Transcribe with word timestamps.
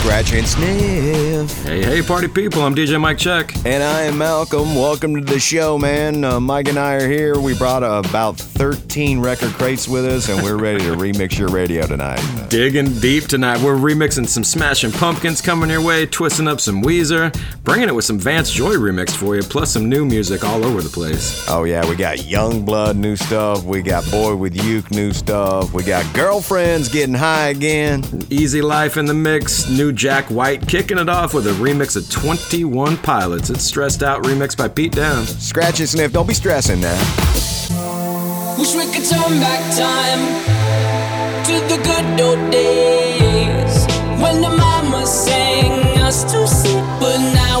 Scratch 0.00 0.32
and 0.32 0.46
sniff. 0.46 1.62
Hey, 1.62 1.84
hey, 1.84 2.02
party 2.02 2.26
people. 2.26 2.62
I'm 2.62 2.74
DJ 2.74 2.98
Mike 2.98 3.18
Check. 3.18 3.54
And 3.66 3.82
I 3.82 4.02
am 4.04 4.16
Malcolm. 4.16 4.74
Welcome 4.74 5.14
to 5.14 5.20
the 5.20 5.38
show, 5.38 5.76
man. 5.76 6.24
Uh, 6.24 6.40
Mike 6.40 6.68
and 6.68 6.78
I 6.78 6.94
are 6.94 7.06
here. 7.06 7.38
We 7.38 7.54
brought 7.54 7.82
uh, 7.82 8.02
about 8.08 8.38
13 8.38 9.20
record 9.20 9.50
crates 9.52 9.86
with 9.86 10.06
us, 10.06 10.30
and 10.30 10.42
we're 10.42 10.56
ready 10.56 10.78
to 10.84 10.96
remix 10.96 11.38
your 11.38 11.48
radio 11.48 11.86
tonight. 11.86 12.18
Digging 12.48 12.98
deep 13.00 13.24
tonight. 13.24 13.60
We're 13.60 13.76
remixing 13.76 14.26
some 14.26 14.42
Smashing 14.42 14.90
Pumpkins 14.92 15.42
coming 15.42 15.68
your 15.68 15.82
way, 15.82 16.06
twisting 16.06 16.48
up 16.48 16.60
some 16.60 16.82
Weezer, 16.82 17.30
bringing 17.62 17.88
it 17.90 17.94
with 17.94 18.06
some 18.06 18.18
Vance 18.18 18.50
Joy 18.50 18.76
remix 18.76 19.14
for 19.14 19.36
you, 19.36 19.42
plus 19.42 19.70
some 19.70 19.90
new 19.90 20.06
music 20.06 20.44
all 20.44 20.64
over 20.64 20.80
the 20.80 20.88
place. 20.88 21.46
Oh, 21.48 21.64
yeah, 21.64 21.86
we 21.86 21.94
got 21.94 22.16
Yungblud 22.16 22.96
new 22.96 23.16
stuff. 23.16 23.64
We 23.64 23.82
got 23.82 24.10
Boy 24.10 24.34
with 24.34 24.64
Uke 24.64 24.90
new 24.92 25.12
stuff. 25.12 25.74
We 25.74 25.82
got 25.82 26.12
Girlfriends 26.14 26.88
getting 26.88 27.14
high 27.14 27.48
again. 27.48 28.02
Easy 28.30 28.62
Life 28.62 28.96
in 28.96 29.04
the 29.04 29.14
mix. 29.14 29.68
New 29.68 29.89
Jack 29.92 30.26
White 30.26 30.66
kicking 30.66 30.98
it 30.98 31.08
off 31.08 31.34
with 31.34 31.46
a 31.46 31.52
remix 31.52 31.96
of 31.96 32.08
21 32.10 32.96
Pilots. 32.98 33.50
It's 33.50 33.64
Stressed 33.64 34.02
Out 34.02 34.22
remix 34.24 34.56
by 34.56 34.68
Pete 34.68 34.92
Down. 34.92 35.26
Scratch 35.26 35.80
and 35.80 35.88
sniff. 35.88 36.12
Don't 36.12 36.26
be 36.26 36.34
stressing 36.34 36.80
now. 36.80 36.96
Wish 38.58 38.74
we 38.74 38.84
could 38.92 39.08
turn 39.08 39.40
back 39.40 39.60
time 39.76 40.20
to 41.44 41.52
the 41.68 41.82
good 41.82 42.20
old 42.20 42.50
days 42.50 43.86
when 44.20 44.40
the 44.40 44.50
mama 44.50 45.06
sang 45.06 45.98
us 46.00 46.24
to 46.24 46.46
sleep, 46.46 46.84
but 47.00 47.18
now 47.34 47.60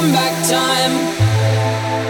turn 0.00 0.12
back 0.12 0.34
time 0.46 0.94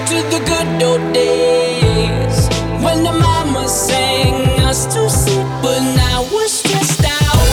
to 0.07 0.17
the 0.33 0.41
good 0.45 0.83
old 0.83 1.13
days 1.15 2.49
when 2.85 3.03
the 3.03 3.13
mama 3.13 3.67
sang 3.69 4.61
us 4.61 4.85
to 4.93 5.09
sleep, 5.09 5.47
but 5.63 5.81
now 5.97 6.23
we're 6.33 6.49
stressed 6.49 7.05
out. 7.05 7.49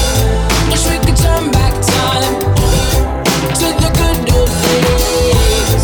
Wish 0.69 0.83
we 0.91 0.97
could 1.05 1.15
turn 1.15 1.51
back 1.51 1.73
time 1.73 2.35
to 3.59 3.67
the 3.83 3.91
good 4.01 4.19
old 4.35 4.51
days 4.65 5.83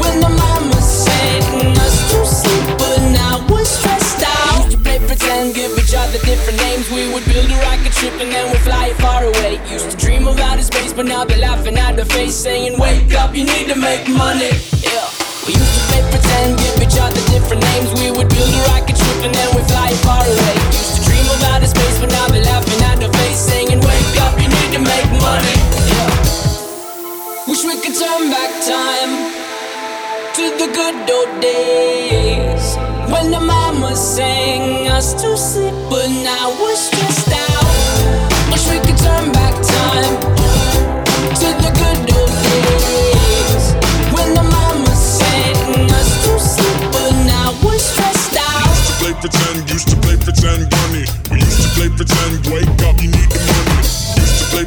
when 0.00 0.20
the 0.20 0.32
mama 0.44 0.80
sang 0.82 1.76
us 1.78 1.96
to 2.10 2.26
sleep, 2.26 2.78
but 2.78 2.98
now 3.12 3.46
we're 3.48 3.64
stressed 3.64 4.24
out. 4.26 4.64
Used 4.64 4.72
to 4.72 4.78
play 4.78 4.98
pretend, 4.98 5.54
give 5.54 5.78
each 5.78 5.94
other 5.94 6.18
different 6.26 6.58
names. 6.58 6.90
We 6.90 7.12
would 7.12 7.24
build 7.26 7.48
a 7.50 7.58
rocket 7.66 7.94
ship 7.94 8.14
and 8.18 8.32
then 8.32 8.50
we'd 8.50 8.61
away. 9.56 9.72
Used 9.72 9.90
to 9.90 9.96
dream 9.96 10.26
of 10.26 10.38
outer 10.38 10.62
space, 10.62 10.92
but 10.92 11.06
now 11.06 11.24
they're 11.24 11.38
laughing 11.38 11.76
at 11.76 11.96
the 11.96 12.04
face, 12.04 12.34
saying, 12.34 12.78
Wake 12.78 13.14
up, 13.14 13.34
you 13.34 13.44
need 13.44 13.68
to 13.68 13.76
make 13.76 14.08
money. 14.08 14.52
Yeah. 14.80 15.06
We 15.46 15.54
used 15.54 15.74
to 15.74 15.82
play 15.90 16.02
pretend, 16.10 16.58
give 16.58 16.78
each 16.82 16.98
other 16.98 17.20
different 17.32 17.62
names. 17.62 17.88
We 18.00 18.10
would 18.10 18.28
build 18.28 18.52
a 18.52 18.62
rocket 18.72 18.96
ship 18.96 19.18
and 19.26 19.34
then 19.34 19.48
we'd 19.56 19.66
fly 19.66 19.90
far 20.06 20.22
away. 20.22 20.54
Used 20.70 20.96
to 20.96 21.00
dream 21.04 21.26
of 21.26 21.42
outer 21.50 21.66
space, 21.66 21.98
but 22.00 22.10
now 22.10 22.26
they're 22.28 22.44
laughing 22.44 22.80
at 22.82 22.98
the 23.00 23.10
face, 23.18 23.38
saying, 23.38 23.80
Wake 23.80 24.16
up, 24.22 24.34
you 24.40 24.48
need 24.48 24.70
to 24.76 24.80
make 24.80 25.08
money. 25.20 25.56
Yeah. 25.90 26.10
Wish 27.48 27.64
we 27.64 27.76
could 27.80 27.96
turn 27.96 28.30
back 28.30 28.52
time 28.64 29.12
to 30.36 30.44
the 30.60 30.68
good 30.72 30.96
old 31.10 31.32
days 31.42 32.76
when 33.12 33.30
the 33.30 33.40
mama 33.40 33.94
sang 33.96 34.88
us 34.88 35.12
to 35.20 35.36
sleep, 35.36 35.74
but 35.90 36.08
now 36.08 36.54
we're 36.60 36.76
stressed 36.76 37.32
out. 37.32 37.62
Wish 38.50 38.68
we 38.70 38.78
could 38.86 38.98
turn 38.98 39.32
back 39.32 39.41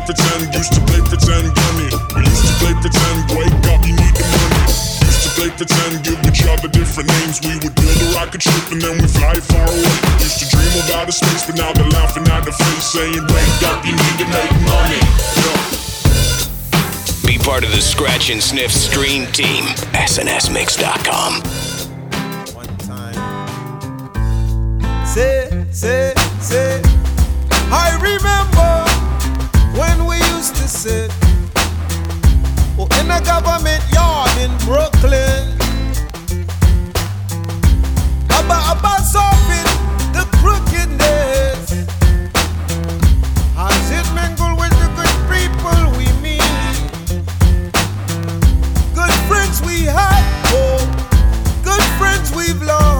pretend, 0.06 0.54
used 0.54 0.74
to 0.74 0.80
play 0.81 1.01
pretend, 1.01 1.54
bunny. 1.56 1.89
We 2.16 2.21
used 2.30 2.45
to 2.45 2.54
play 2.60 2.74
pretend, 2.80 3.31
wake 3.33 3.65
play 5.36 5.52
pretend, 5.52 6.04
give 6.04 6.20
each 6.26 6.48
other 6.48 6.68
different 6.70 7.10
names. 7.10 7.44
We 7.44 7.60
would 7.60 7.76
build 7.76 8.00
a 8.02 8.08
rocket 8.16 8.42
ship 8.42 8.72
and 8.72 8.82
then 8.82 8.98
we 8.98 9.08
fly 9.08 9.36
far 9.36 9.68
away. 9.68 9.96
Used 10.24 10.40
to 10.40 10.48
dream 10.50 10.72
of 10.80 10.90
outer 10.96 11.12
space, 11.12 11.46
but 11.46 11.56
now 11.56 11.72
they're 11.74 11.92
laughing 11.92 12.28
at 12.32 12.46
the 12.46 12.52
face, 12.52 12.86
saying, 12.96 13.20
wake 13.20 13.62
up, 13.68 13.86
you 13.86 13.92
need 13.92 14.18
to 14.24 14.28
make 14.32 14.52
money. 14.64 15.04
Yeah. 15.44 15.76
Be 17.28 17.38
part 17.38 17.64
of 17.64 17.72
the 17.72 17.82
Scratch 17.82 18.30
and 18.30 18.42
Sniff 18.42 18.72
stream 18.72 19.28
team. 19.32 19.66
SNSMix.com. 19.94 21.44
Say, 25.06 25.66
say, 25.72 26.14
say. 26.40 26.81
I 27.72 27.92
remember 28.00 28.86
when 29.80 30.06
we 30.06 30.18
used 30.36 30.56
to 30.56 30.68
sit 30.68 31.25
in 32.83 33.07
the 33.07 33.22
government 33.24 33.83
yard 33.92 34.36
in 34.38 34.51
Brooklyn. 34.68 35.56
About, 38.30 38.77
about 38.77 39.01
the 40.13 40.27
crookedness 40.38 41.72
it 43.92 44.06
with 44.60 44.74
the 44.81 44.89
good 45.00 45.16
people 45.31 45.80
we 45.98 46.07
meet, 46.22 46.42
good 48.94 49.16
friends 49.30 49.62
we 49.62 49.83
had, 49.83 50.24
oh, 50.48 50.83
good 51.63 51.83
friends 51.98 52.31
we've 52.36 52.62
lost. 52.62 52.94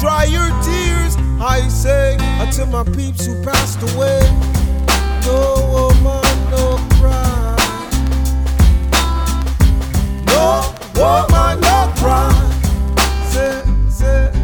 dry 0.00 0.24
your 0.24 0.48
tears. 0.62 1.16
I 1.40 1.66
say 1.68 2.16
to 2.52 2.66
my 2.66 2.84
peeps 2.84 3.26
who 3.26 3.42
passed 3.42 3.80
away, 3.94 4.20
no 5.26 5.66
woman, 5.72 6.22
no 6.50 6.78
cry. 6.96 7.56
No 10.26 10.74
woman, 10.94 11.60
no 11.60 11.92
cry. 11.96 12.32
Say, 13.30 13.62
say. 13.90 14.35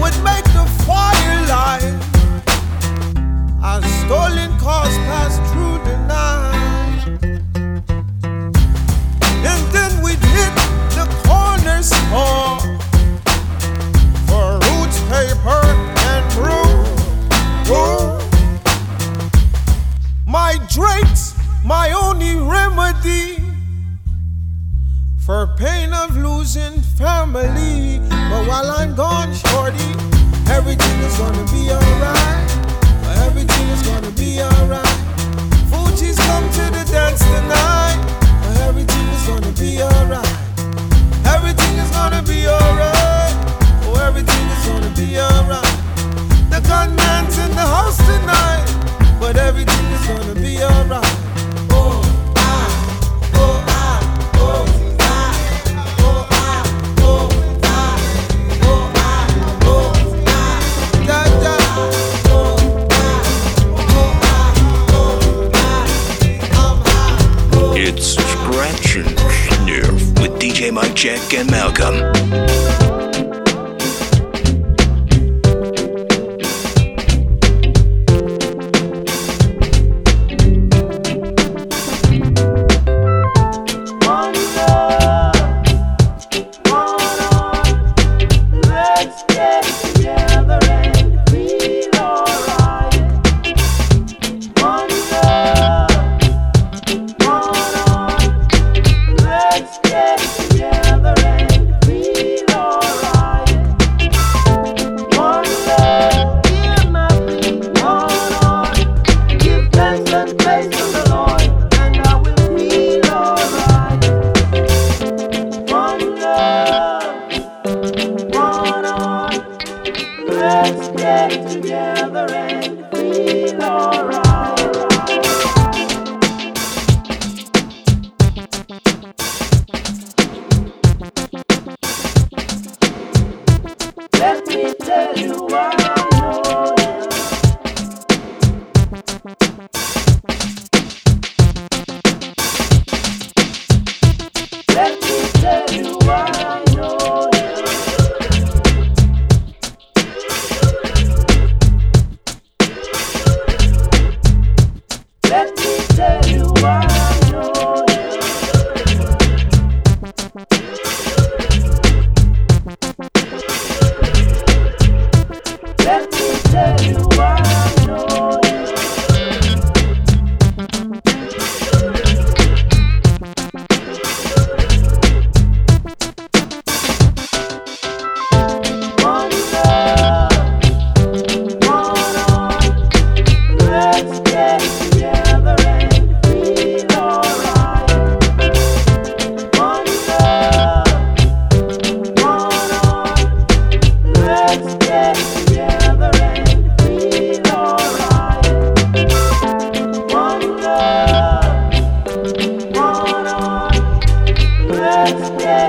would 0.00 0.16
make 0.22 0.44
the 0.54 0.64
stolen 4.04 4.56
cars 4.58 4.96
pass 5.08 5.38
through 5.50 5.78
the 5.84 5.96
night. 6.06 6.53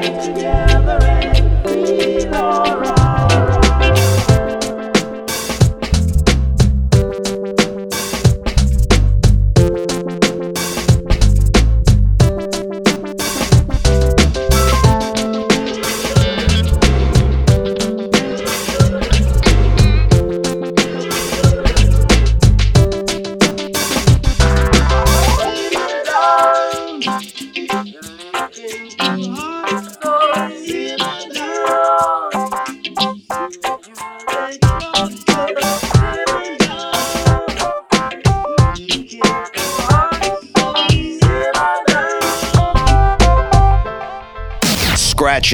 together 0.01 0.99
and 1.03 1.63
feel 1.63 2.35
alright. 2.35 3.04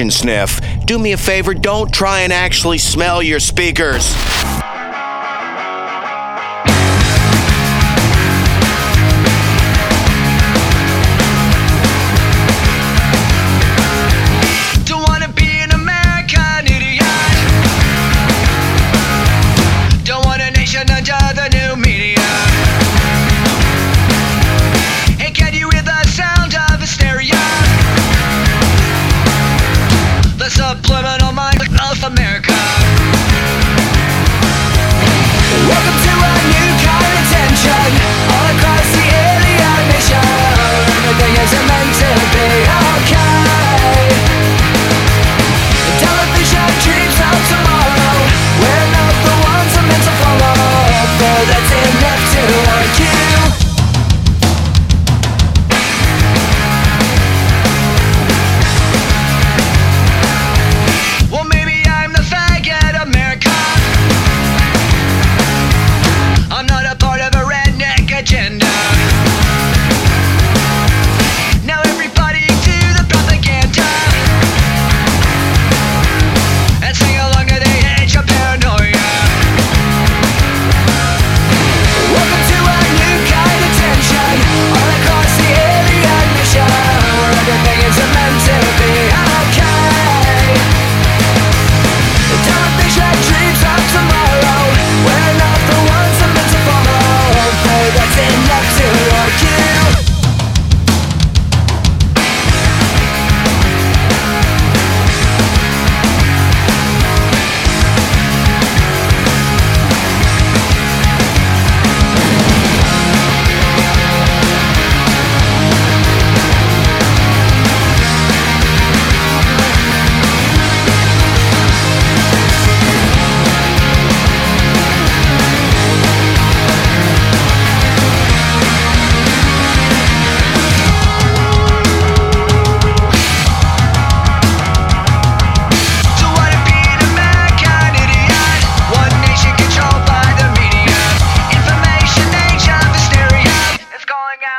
and 0.00 0.12
sniff. 0.12 0.60
Do 0.84 0.98
me 0.98 1.12
a 1.12 1.16
favor, 1.16 1.54
don't 1.54 1.92
try 1.92 2.20
and 2.20 2.32
actually 2.32 2.78
smell 2.78 3.22
your 3.22 3.40
speakers. 3.40 4.31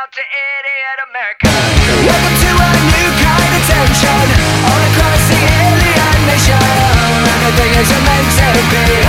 out 0.03 0.11
to 0.11 0.19
idiot 0.19 0.99
America. 1.07 1.47
Welcome 2.03 2.35
to 2.43 2.51
a 2.59 2.71
new 2.91 3.09
kind 3.23 3.53
of 3.55 3.63
tension. 3.71 4.27
All 4.67 4.81
across 4.91 5.23
the 5.31 5.39
alien 5.63 6.19
nation. 6.27 6.59
Everything 7.31 7.71
is 7.79 7.89
meant 8.03 8.27
to 8.35 8.61
be. 8.67 9.02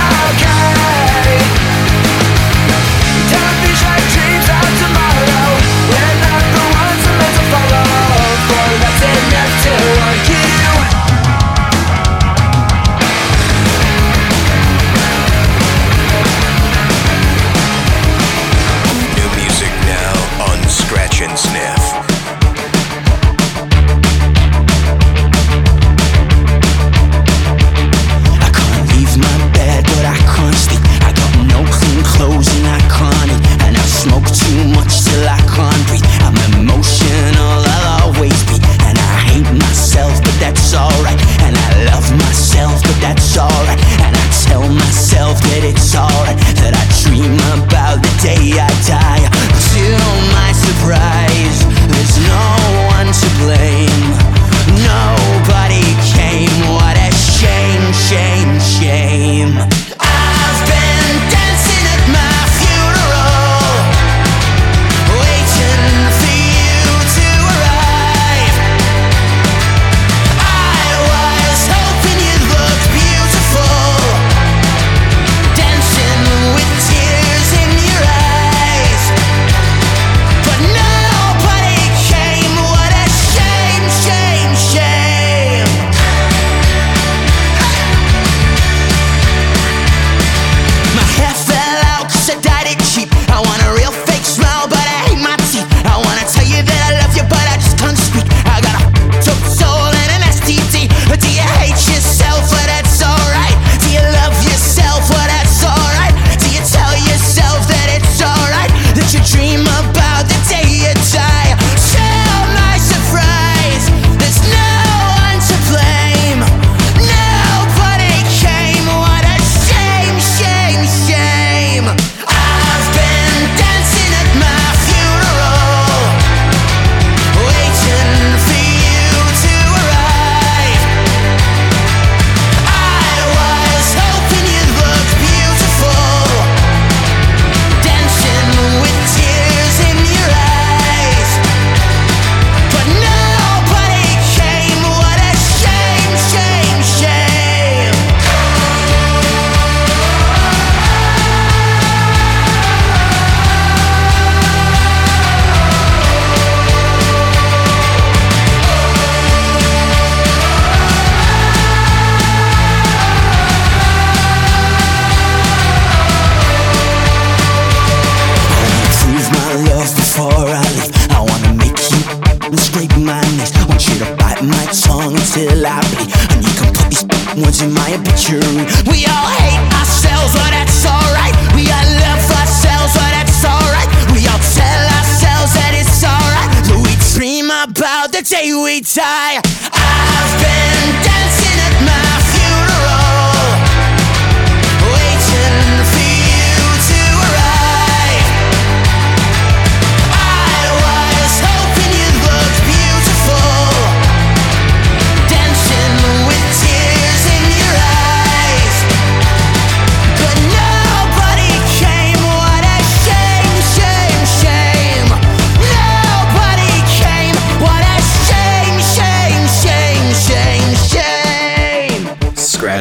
The 188.15 188.21
day 188.21 188.53
we 188.53 188.79
die. 188.79 189.41
I've 189.43 190.39
been 190.39 191.03
dancing 191.03 191.34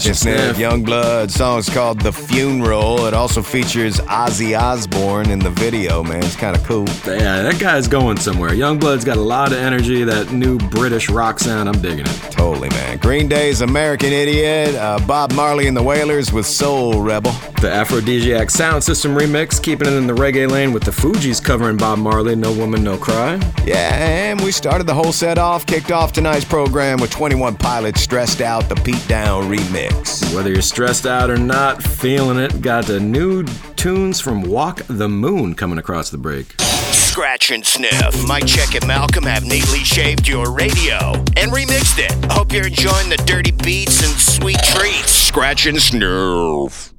and 0.07 0.17
Sniff, 0.17 0.57
sniff. 0.57 0.57
Yungblud. 0.57 1.31
Song's 1.31 1.69
called 1.69 2.01
The 2.01 2.13
Funeral. 2.13 3.07
It 3.07 3.15
also 3.15 3.43
features 3.43 3.99
Ozzy 4.01 4.59
Osbourne 4.59 5.31
in 5.31 5.39
the 5.39 5.51
video, 5.51 6.03
man. 6.03 6.23
It's 6.25 6.37
kind 6.37 6.57
of 6.57 6.63
cool. 6.65 6.87
Yeah, 7.07 7.43
that 7.43 7.59
guy's 7.59 7.89
going 7.89 8.19
somewhere. 8.19 8.51
Yungblud's 8.51 9.05
got 9.05 9.17
a 9.17 9.21
lot 9.21 9.53
of 9.53 9.59
energy, 9.59 10.05
that 10.05 10.33
new 10.33 10.59
British 10.59 11.09
rock 11.09 11.39
sound. 11.39 11.69
I'm 11.69 11.81
digging 11.81 12.07
it. 12.07 12.19
Totally, 12.31 12.69
man. 12.71 12.99
Green 12.99 13.29
Day's 13.29 13.61
American 13.61 14.13
Idiot. 14.13 14.75
Uh, 14.75 14.99
Bob 15.07 15.33
Marley 15.33 15.67
and 15.69 15.77
the 15.77 15.83
Wailers 15.83 16.33
with 16.33 16.47
Soul 16.47 17.01
Rebel. 17.01 17.33
The 17.61 17.71
Aphrodisiac 17.73 18.51
Sound 18.51 18.85
System 18.85 19.15
remix, 19.17 19.63
keeping 19.63 19.89
it 19.89 19.95
in 19.95 20.07
the 20.07 20.13
reggae 20.13 20.51
lane 20.51 20.73
with 20.73 20.83
the 20.83 20.91
Fugees 20.91 21.43
covering 21.43 21.79
Bob 21.79 21.99
Marley, 21.99 22.37
No 22.37 22.53
Woman, 22.53 22.83
No 22.85 22.99
Cry. 22.99 23.37
Yeah, 23.65 23.95
and 23.97 24.41
we 24.43 24.53
started 24.53 24.87
the 24.87 24.93
whole 24.93 25.13
set 25.13 25.39
off, 25.39 25.65
kicked 25.65 25.91
off 25.91 26.13
tonight's 26.13 26.45
program 26.45 26.99
with 27.01 27.11
21 27.11 27.57
Pilots 27.57 28.03
Stressed 28.03 28.43
Out, 28.43 28.69
the 28.69 28.75
Pete 28.77 29.07
Down 29.09 29.45
remix. 29.45 29.94
Whether 30.35 30.51
you're 30.51 30.63
stressed 30.63 31.07
out 31.07 31.31
or 31.31 31.37
not, 31.37 31.83
feeling 31.83 32.39
it, 32.39 32.61
got 32.61 32.87
the 32.87 33.01
new 33.01 33.45
tunes 33.77 34.21
from 34.21 34.43
Walk 34.43 34.83
the 34.89 35.09
Moon 35.09 35.55
coming 35.55 35.79
across 35.79 36.11
the 36.11 36.19
break. 36.19 36.55
Scratch 36.61 37.51
and 37.51 37.65
Sniff. 37.65 38.27
Mike 38.27 38.47
Check 38.47 38.75
and 38.75 38.87
Malcolm 38.87 39.25
have 39.25 39.45
neatly 39.45 39.79
shaved 39.79 40.27
your 40.27 40.51
radio 40.51 41.13
and 41.37 41.53
remixed 41.53 41.99
it. 41.99 42.13
Hope 42.33 42.53
you're 42.53 42.67
enjoying 42.67 43.09
the 43.09 43.17
dirty 43.25 43.53
beats 43.53 44.03
and 44.03 44.13
sweet 44.19 44.59
treats. 44.65 45.13
Scratch 45.13 45.67
and 45.67 45.81
Sniff. 45.81 46.93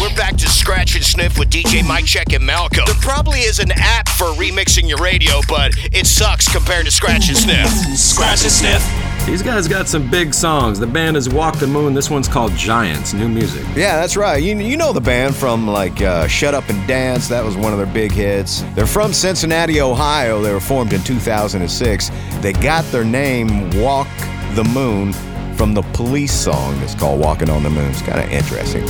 We're 0.00 0.14
back 0.16 0.36
to 0.36 0.48
Scratch 0.48 0.94
and 0.96 1.04
Sniff 1.04 1.38
with 1.38 1.50
DJ 1.50 1.86
Mike 1.86 2.06
Check 2.06 2.32
and 2.32 2.44
Malcolm. 2.44 2.84
There 2.86 2.94
probably 3.00 3.40
is 3.40 3.58
an 3.58 3.72
app 3.72 4.08
for 4.08 4.26
remixing 4.32 4.88
your 4.88 4.98
radio, 4.98 5.40
but 5.48 5.72
it 5.92 6.06
sucks 6.06 6.50
compared 6.50 6.86
to 6.86 6.90
Scratch 6.90 7.28
and 7.28 7.36
Sniff. 7.36 7.68
Scratch 7.98 8.42
and 8.42 8.52
Sniff. 8.52 9.09
These 9.26 9.42
guys 9.42 9.68
got 9.68 9.86
some 9.86 10.10
big 10.10 10.34
songs. 10.34 10.80
The 10.80 10.86
band 10.86 11.16
is 11.16 11.28
Walk 11.28 11.56
the 11.58 11.66
Moon. 11.66 11.94
This 11.94 12.10
one's 12.10 12.26
called 12.26 12.52
Giants, 12.52 13.12
new 13.12 13.28
music. 13.28 13.64
Yeah, 13.76 13.96
that's 13.96 14.16
right. 14.16 14.42
You, 14.42 14.56
you 14.58 14.76
know 14.76 14.92
the 14.92 15.00
band 15.00 15.36
from 15.36 15.68
like 15.68 16.00
uh, 16.02 16.26
Shut 16.26 16.52
Up 16.52 16.68
and 16.68 16.86
Dance. 16.88 17.28
That 17.28 17.44
was 17.44 17.56
one 17.56 17.72
of 17.72 17.78
their 17.78 17.92
big 17.94 18.10
hits. 18.10 18.62
They're 18.74 18.86
from 18.86 19.12
Cincinnati, 19.12 19.80
Ohio. 19.80 20.42
They 20.42 20.52
were 20.52 20.58
formed 20.58 20.92
in 20.92 21.02
2006. 21.04 22.10
They 22.40 22.52
got 22.54 22.84
their 22.86 23.04
name 23.04 23.70
Walk 23.80 24.08
the 24.54 24.64
Moon 24.64 25.12
from 25.54 25.74
the 25.74 25.82
police 25.92 26.32
song 26.32 26.78
that's 26.80 26.94
called 26.94 27.20
Walking 27.20 27.50
on 27.50 27.62
the 27.62 27.70
Moon. 27.70 27.90
It's 27.90 28.02
kind 28.02 28.20
of 28.20 28.30
interesting. 28.30 28.84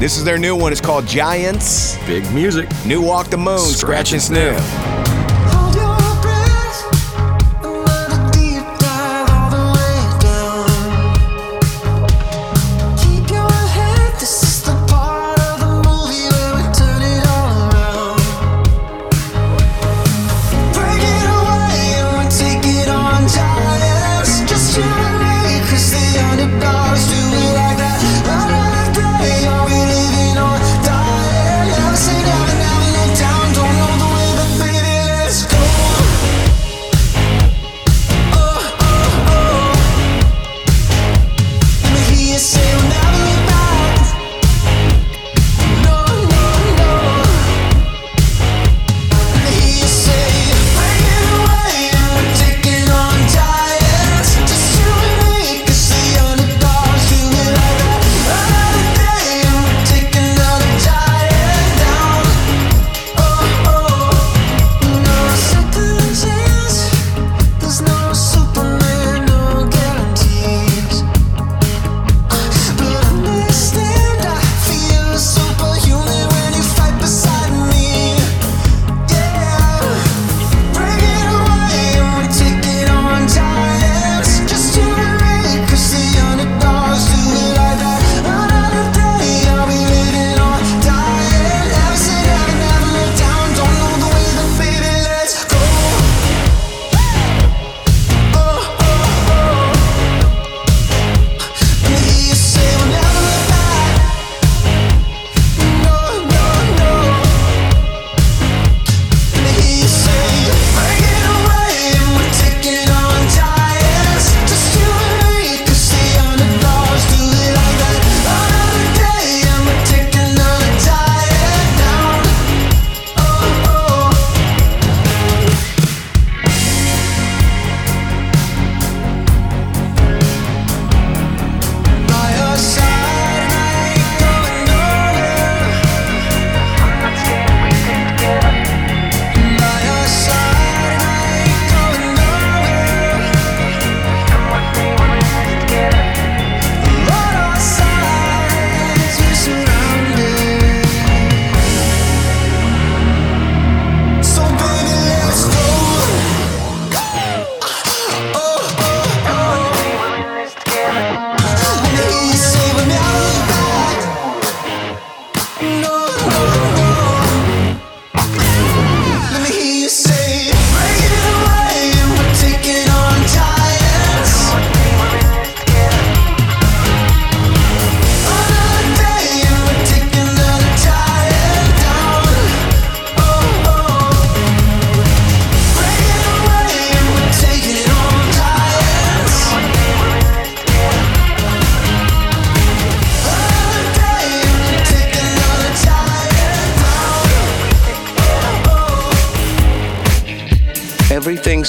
This 0.00 0.16
is 0.16 0.24
their 0.24 0.38
new 0.38 0.56
one. 0.56 0.72
It's 0.72 0.80
called 0.80 1.06
Giants. 1.06 1.96
Big 2.06 2.28
music. 2.32 2.68
New 2.86 3.02
Walk 3.02 3.28
the 3.28 3.36
Moon, 3.36 3.58
Scratch, 3.58 4.12
and 4.12 4.22
Sniff. 4.22 4.56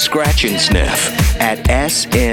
Scratch 0.08 0.44
and 0.44 0.58
Sniff 0.58 1.38
at 1.38 1.58
snsmix.com. 1.68 2.27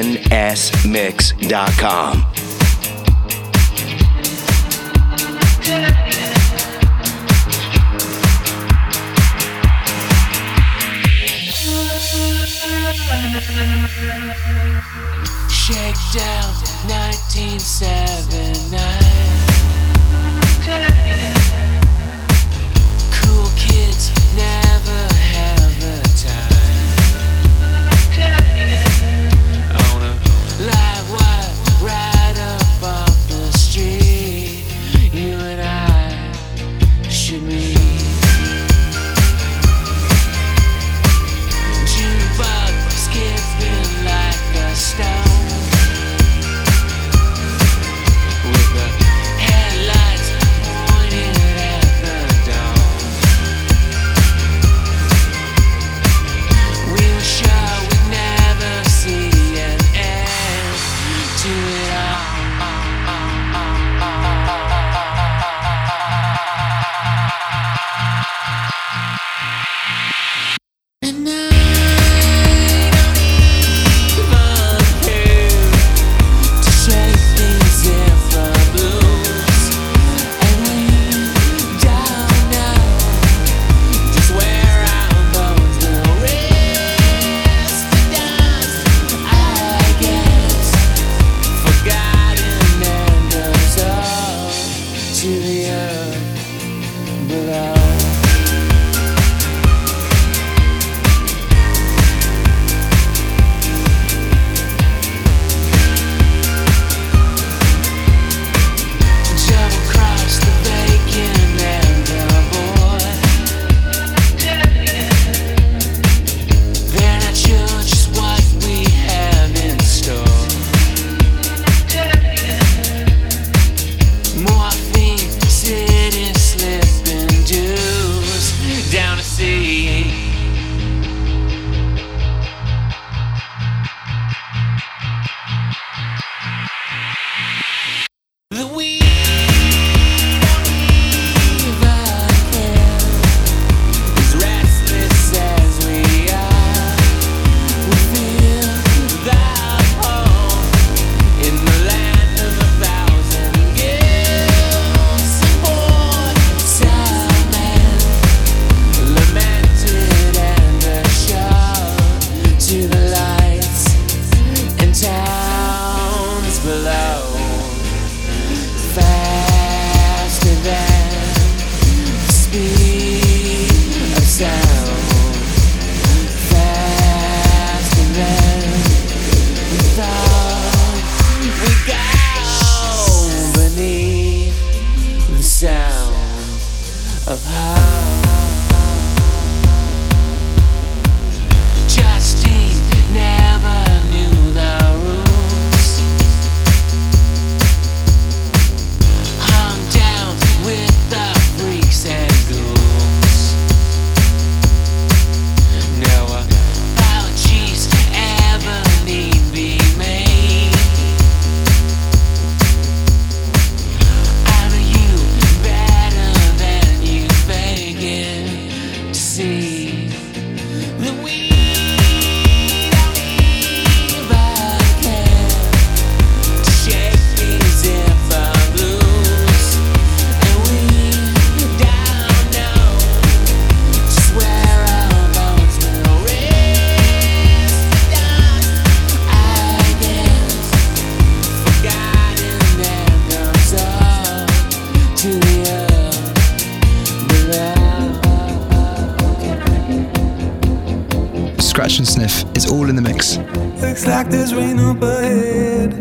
Scratch 251.86 252.00
and 252.00 252.08
Sniff 252.08 252.58
is 252.58 252.66
all 252.72 252.90
in 252.90 252.96
the 252.96 253.02
mix. 253.04 253.38
Looks 253.80 254.08
like 254.08 254.28
there's 254.32 254.56
rain 254.56 254.80
up 254.80 255.04
ahead. 255.04 255.94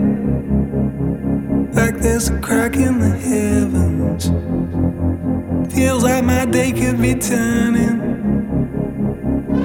Like 1.74 1.98
there's 1.98 2.30
a 2.30 2.40
crack 2.40 2.76
in 2.76 3.00
the 3.00 3.10
heavens. 3.10 4.30
Feels 5.74 6.02
like 6.02 6.24
my 6.24 6.46
day 6.46 6.72
could 6.72 7.02
be 7.02 7.14
turning. 7.14 8.00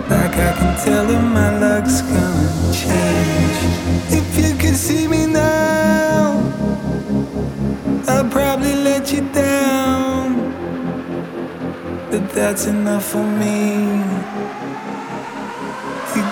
Like 0.09 0.35
I 0.35 0.51
can 0.59 0.85
tell 0.85 1.09
if 1.09 1.23
my 1.23 1.57
luck's 1.57 2.01
gonna 2.01 2.73
change. 2.73 3.57
If 4.11 4.27
you 4.43 4.57
could 4.57 4.75
see 4.75 5.07
me 5.07 5.25
now, 5.25 6.43
I'd 8.09 8.29
probably 8.29 8.75
let 8.75 9.13
you 9.13 9.21
down. 9.31 10.35
But 12.11 12.29
that's 12.31 12.65
enough 12.65 13.05
for 13.05 13.23
me 13.23 14.38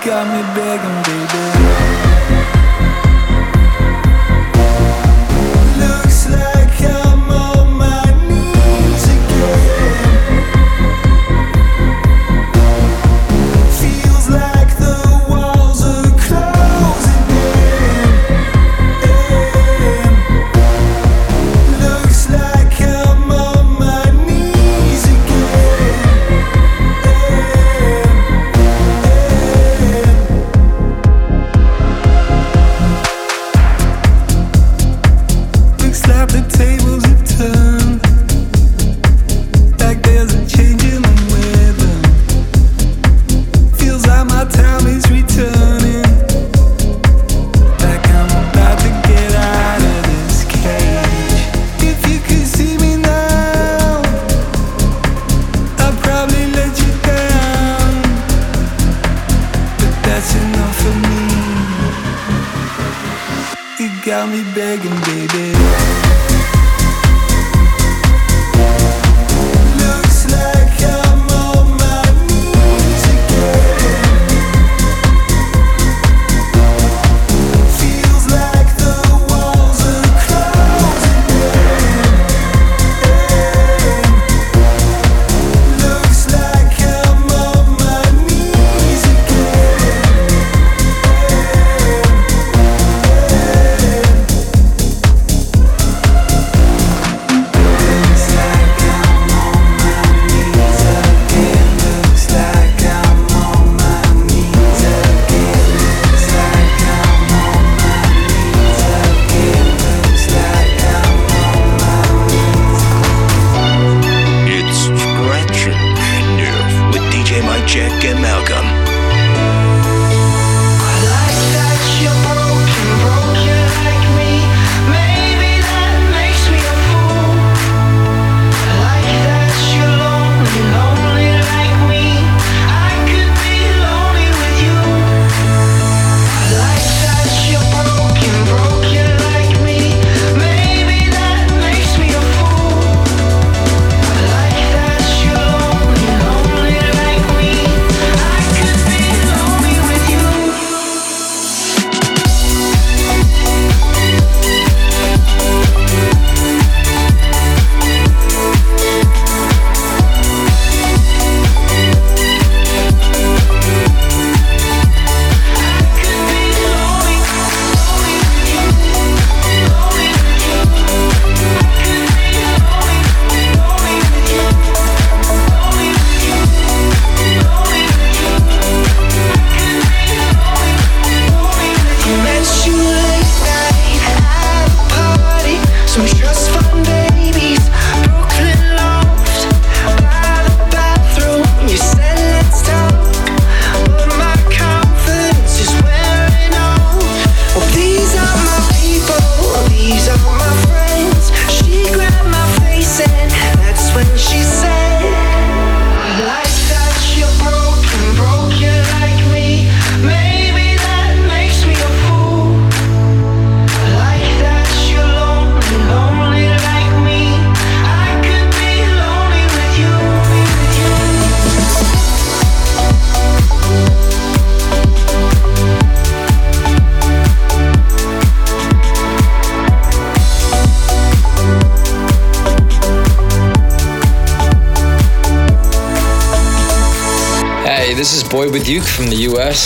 got 0.08 0.26
me 0.26 0.40
begging, 0.54 1.02
baby. 1.02 2.07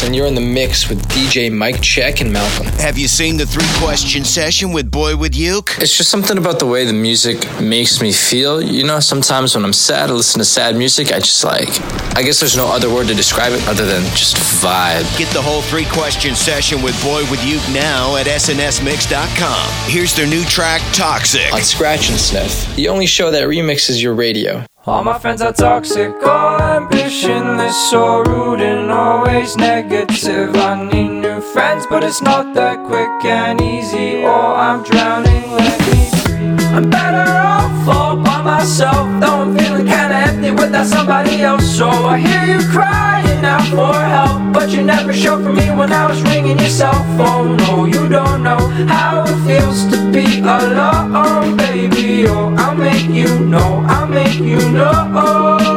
US, 0.02 0.06
and 0.06 0.14
you're 0.16 0.26
in 0.26 0.34
the 0.34 0.40
mix 0.40 0.88
with 0.88 1.06
DJ 1.08 1.50
Mike 1.50 1.80
Check 1.80 2.20
and 2.20 2.32
Malcolm. 2.32 2.66
Have 2.78 2.98
you 2.98 3.08
seen 3.08 3.36
the 3.36 3.46
three 3.46 3.66
question 3.78 4.24
session 4.24 4.72
with 4.72 4.90
Boy 4.90 5.16
with 5.16 5.34
Uke? 5.34 5.76
It's 5.78 5.96
just 5.96 6.10
something 6.10 6.38
about 6.38 6.58
the 6.58 6.66
way 6.66 6.84
the 6.84 6.92
music 6.92 7.38
makes 7.60 8.00
me 8.00 8.12
feel. 8.12 8.62
You 8.62 8.84
know, 8.84 9.00
sometimes 9.00 9.54
when 9.54 9.64
I'm 9.64 9.72
sad, 9.72 10.10
I 10.10 10.12
listen 10.12 10.38
to 10.38 10.44
sad 10.44 10.76
music. 10.76 11.12
I 11.12 11.18
just 11.18 11.44
like, 11.44 11.68
I 12.16 12.22
guess 12.22 12.40
there's 12.40 12.56
no 12.56 12.66
other 12.66 12.92
word 12.92 13.08
to 13.08 13.14
describe 13.14 13.52
it 13.52 13.66
other 13.68 13.86
than 13.86 14.02
just 14.16 14.36
vibe. 14.36 15.06
Get 15.18 15.32
the 15.32 15.42
whole 15.42 15.62
three 15.62 15.86
question 15.86 16.34
session 16.34 16.82
with 16.82 17.00
Boy 17.02 17.22
with 17.30 17.44
Uke 17.44 17.66
now 17.74 18.16
at 18.16 18.26
snsmix.com. 18.26 19.90
Here's 19.90 20.14
their 20.14 20.26
new 20.26 20.44
track, 20.44 20.80
Toxic. 20.94 21.52
On 21.52 21.60
Scratch 21.60 22.10
and 22.10 22.18
Sniff, 22.18 22.74
the 22.76 22.88
only 22.88 23.06
show 23.06 23.30
that 23.30 23.44
remixes 23.44 24.02
your 24.02 24.14
radio. 24.14 24.64
All 24.84 25.04
my 25.04 25.16
friends 25.16 25.40
are 25.40 25.52
toxic, 25.52 26.12
oh, 26.22 26.28
all 26.28 26.88
ambitionless, 27.12 27.90
so 27.90 28.22
rude 28.22 28.60
and 28.60 28.90
always 28.90 29.56
negative. 29.56 30.56
I 30.56 30.82
need 30.82 31.20
new 31.20 31.40
friends, 31.40 31.86
but 31.88 32.02
it's 32.04 32.22
not 32.22 32.54
that 32.54 32.84
quick 32.86 33.24
and 33.24 33.60
easy, 33.60 34.24
or 34.24 34.54
I'm 34.56 34.82
drowning. 34.82 35.50
Let 35.52 35.78
me 35.80 36.08
breathe. 36.22 36.60
I'm 36.74 36.88
better 36.88 37.30
off 37.30 37.88
all 37.88 38.16
by 38.16 38.42
myself, 38.42 39.08
though 39.20 39.42
I'm 39.42 39.56
feeling 39.56 39.86
kinda 39.86 40.16
empty 40.28 40.50
without 40.52 40.86
somebody 40.86 41.42
else. 41.42 41.66
So 41.76 41.88
I 41.88 42.18
hear 42.18 42.44
you 42.56 42.66
crying 42.70 43.44
out 43.44 43.66
for 43.68 43.94
help, 43.94 44.52
but 44.52 44.70
you 44.70 44.82
never 44.82 45.12
showed 45.12 45.42
for 45.42 45.52
me 45.52 45.70
when 45.70 45.92
I 45.92 46.06
was 46.06 46.22
ringing 46.22 46.58
your 46.58 46.70
cell 46.70 47.04
phone. 47.16 47.56
No, 47.58 47.84
you 47.84 48.08
don't 48.08 48.42
know 48.42 48.62
how 48.88 49.24
it 49.24 49.36
feels 49.46 49.84
to 49.92 49.98
be 50.10 50.40
alone, 50.40 51.56
baby. 51.56 52.26
Oh, 52.26 52.54
I'll 52.56 52.74
make 52.74 53.08
you 53.08 53.38
know, 53.40 53.84
I'll 53.86 54.06
make 54.06 54.38
you 54.38 54.60
know. 54.70 55.71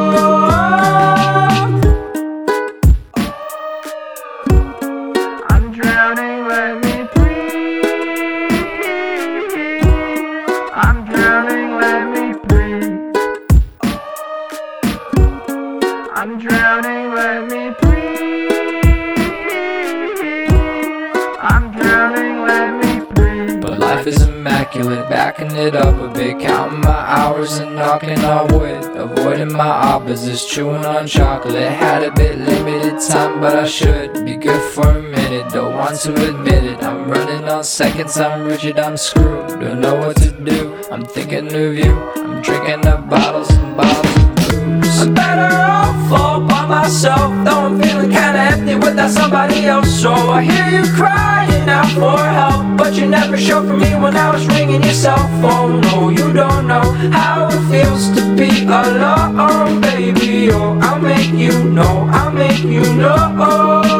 On 31.06 31.08
chocolate. 31.08 31.72
Had 31.72 32.02
a 32.02 32.10
bit 32.12 32.38
limited 32.38 33.00
time, 33.00 33.40
but 33.40 33.54
I 33.56 33.66
should 33.66 34.24
be 34.24 34.36
good 34.36 34.62
for 34.72 34.88
a 34.88 35.02
minute. 35.02 35.52
Don't 35.52 35.74
want 35.74 35.98
to 36.00 36.12
admit 36.28 36.64
it. 36.64 36.82
I'm 36.82 37.08
running 37.08 37.48
on 37.48 37.64
seconds, 37.64 38.18
I'm 38.18 38.46
rigid, 38.46 38.78
I'm 38.78 38.96
screwed. 38.96 39.60
Don't 39.60 39.80
know 39.80 39.94
what 39.94 40.16
to 40.16 40.30
do. 40.32 40.76
I'm 40.90 41.04
thinking 41.04 41.46
of 41.46 41.74
you. 41.74 41.92
I'm 42.16 42.42
drinking 42.42 42.86
up 42.86 43.08
bottles 43.08 43.50
and 43.50 43.76
bottles 43.76 44.16
of 44.16 44.34
booze. 44.36 45.02
I'm 45.02 45.14
better 45.14 45.54
off 45.54 46.12
all 46.12 46.40
by 46.40 46.66
myself, 46.66 47.32
though 47.44 47.66
I'm 47.66 47.80
feeling 47.80 48.10
kinda 48.10 48.40
empty 48.52 48.74
without 48.74 49.10
somebody 49.10 49.66
else. 49.66 49.90
So 50.02 50.12
I 50.12 50.42
hear 50.42 50.80
you 50.80 50.92
crying 50.94 51.55
out 51.86 51.94
for 51.94 52.18
help, 52.18 52.76
but 52.76 52.94
you 52.94 53.06
never 53.06 53.36
showed 53.36 53.66
for 53.66 53.76
me 53.76 53.94
when 53.94 54.16
I 54.16 54.32
was 54.32 54.46
ringing 54.46 54.82
your 54.82 54.92
cell 54.92 55.28
phone. 55.40 55.80
No, 55.80 56.08
you 56.08 56.32
don't 56.32 56.66
know 56.66 56.92
how 57.12 57.48
it 57.50 57.70
feels 57.70 58.10
to 58.16 58.36
be 58.36 58.64
alone, 58.64 59.80
baby. 59.80 60.50
Oh, 60.50 60.78
I'll 60.80 61.00
make 61.00 61.32
you 61.32 61.64
know, 61.64 62.08
I'll 62.10 62.32
make 62.32 62.62
you 62.62 62.82
know. 62.94 63.95